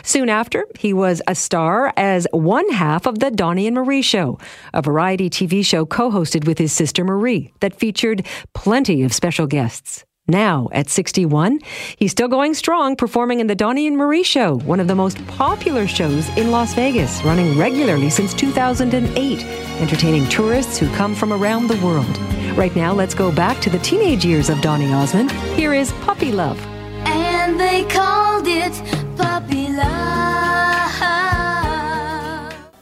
Soon 0.04 0.30
after, 0.30 0.68
he 0.78 0.94
was 0.94 1.20
a 1.28 1.34
star 1.34 1.92
as 1.98 2.28
one 2.32 2.70
half 2.70 3.08
of 3.08 3.18
the 3.18 3.32
Donny 3.32 3.66
and 3.66 3.76
Marie 3.76 4.04
Show, 4.04 4.38
a 4.72 4.84
variety 4.84 5.32
TV 5.32 5.66
show 5.66 5.84
co 5.84 6.12
hosted 6.12 6.46
with 6.46 6.60
his 6.60 6.72
sister 6.72 7.04
Marie 7.04 7.52
that 7.60 7.74
featured 7.74 8.24
plenty 8.54 9.02
of 9.02 9.14
special 9.14 9.48
guests. 9.48 10.06
Now, 10.30 10.68
at 10.74 10.90
61, 10.90 11.60
he's 11.96 12.12
still 12.12 12.28
going 12.28 12.54
strong, 12.54 12.98
performing 12.98 13.40
in 13.40 13.48
the 13.48 13.56
Donny 13.56 13.88
and 13.88 13.96
Marie 13.96 14.24
Show, 14.24 14.58
one 14.60 14.82
of 14.82 14.90
the 14.90 14.96
most 14.96 15.26
popular 15.28 15.88
shows 15.88 16.28
in 16.38 16.52
Las 16.52 16.74
Vegas, 16.74 17.24
running 17.24 17.58
regularly 17.58 18.10
since 18.10 18.34
2008, 18.34 19.46
entertaining 19.80 20.28
tourists 20.28 20.78
who 20.78 20.94
come 20.96 21.16
from 21.16 21.32
around 21.32 21.68
the 21.68 21.78
world. 21.78 22.18
Right 22.58 22.76
now, 22.76 22.92
let's 22.92 23.14
go 23.14 23.32
back 23.32 23.62
to 23.62 23.70
the 23.70 23.80
teenage 23.80 24.26
years 24.26 24.50
of 24.50 24.60
Donny 24.60 24.92
Osmond. 24.92 25.32
Here 25.56 25.74
is 25.74 25.94
Puppy 26.02 26.34
Love. 26.34 26.60
And 27.06 27.58
they 27.58 27.86
called 27.86 28.48
it 28.48 28.74
Puppy 29.16 29.70
Love. 29.70 30.18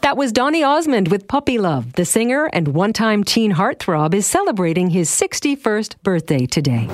That 0.06 0.18
was 0.18 0.32
Donny 0.32 0.64
Osmond 0.64 1.08
with 1.08 1.28
Puppy 1.28 1.58
Love. 1.58 1.94
The 1.94 2.06
singer 2.06 2.48
and 2.54 2.68
one 2.68 2.94
time 2.94 3.24
teen 3.24 3.52
heartthrob 3.52 4.14
is 4.14 4.28
celebrating 4.28 4.92
his 4.92 5.10
61st 5.10 5.96
birthday 6.04 6.46
today. 6.46 6.88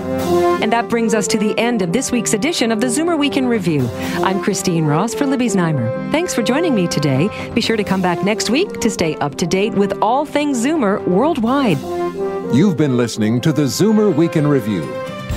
And 0.62 0.72
that 0.72 0.88
brings 0.88 1.14
us 1.14 1.28
to 1.28 1.38
the 1.38 1.54
end 1.60 1.82
of 1.82 1.92
this 1.92 2.10
week's 2.10 2.34
edition 2.34 2.72
of 2.72 2.80
the 2.80 2.88
Zoomer 2.88 3.20
Week 3.20 3.36
in 3.36 3.48
Review. 3.48 3.86
I'm 4.24 4.42
Christine 4.42 4.86
Ross 4.86 5.14
for 5.14 5.26
Libby's 5.26 5.58
Znaimer. 5.58 6.10
Thanks 6.14 6.34
for 6.34 6.42
joining 6.42 6.74
me 6.74 6.88
today. 6.88 7.28
Be 7.54 7.60
sure 7.60 7.76
to 7.76 7.84
come 7.84 8.02
back 8.02 8.24
next 8.24 8.50
week 8.50 8.80
to 8.80 8.90
stay 8.90 9.16
up 9.16 9.36
to 9.40 9.46
date 9.46 9.74
with 9.74 9.92
all 10.02 10.26
things 10.26 10.66
Zoomer 10.66 11.06
worldwide. 11.06 11.80
You've 12.56 12.78
been 12.78 12.96
listening 12.96 13.42
to 13.42 13.52
the 13.52 13.64
Zoomer 13.64 14.16
Week 14.16 14.38
in 14.38 14.48
Review, 14.48 14.90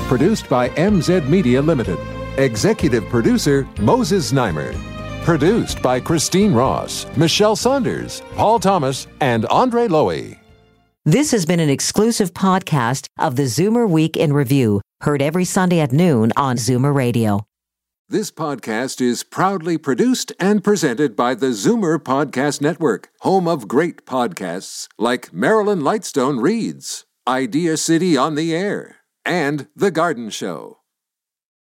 produced 0.07 0.49
by 0.49 0.69
MZ 0.69 1.29
Media 1.29 1.61
Limited. 1.61 1.99
Executive 2.39 3.05
producer 3.07 3.67
Moses 3.81 4.31
Znaimer. 4.31 4.94
Produced 5.25 5.81
by 5.81 6.01
Christine 6.01 6.53
Ross, 6.53 7.07
Michelle 7.17 7.57
Saunders, 7.57 8.21
Paul 8.35 8.59
Thomas, 8.59 9.07
and 9.23 9.47
Andre 9.47 9.89
Lowy. 9.89 10.37
This 11.07 11.31
has 11.31 11.47
been 11.47 11.61
an 11.61 11.71
exclusive 11.71 12.35
podcast 12.35 13.07
of 13.19 13.37
the 13.37 13.45
Zoomer 13.45 13.89
Week 13.89 14.19
in 14.19 14.35
Review, 14.35 14.83
heard 15.01 15.23
every 15.23 15.47
Sunday 15.47 15.81
at 15.81 15.93
noon 15.93 16.31
on 16.37 16.57
Zoomer 16.57 16.95
Radio. 16.95 17.47
This 18.07 18.31
podcast 18.31 19.01
is 19.01 19.25
proudly 19.25 19.79
produced 19.79 20.31
and 20.39 20.63
presented 20.63 21.17
by 21.17 21.35
the 21.35 21.55
Zoomer 21.57 21.99
Podcast 21.99 22.61
Network, 22.61 23.09
home 23.21 23.49
of 23.49 23.67
great 23.67 24.05
podcasts 24.05 24.89
like 24.99 25.33
Marilyn 25.33 25.81
Lightstone 25.81 26.43
Reads, 26.43 27.07
Idea 27.27 27.79
City 27.79 28.15
on 28.15 28.35
the 28.35 28.55
Air, 28.55 28.97
and 29.25 29.69
The 29.75 29.91
Garden 29.91 30.29
Show. 30.29 30.81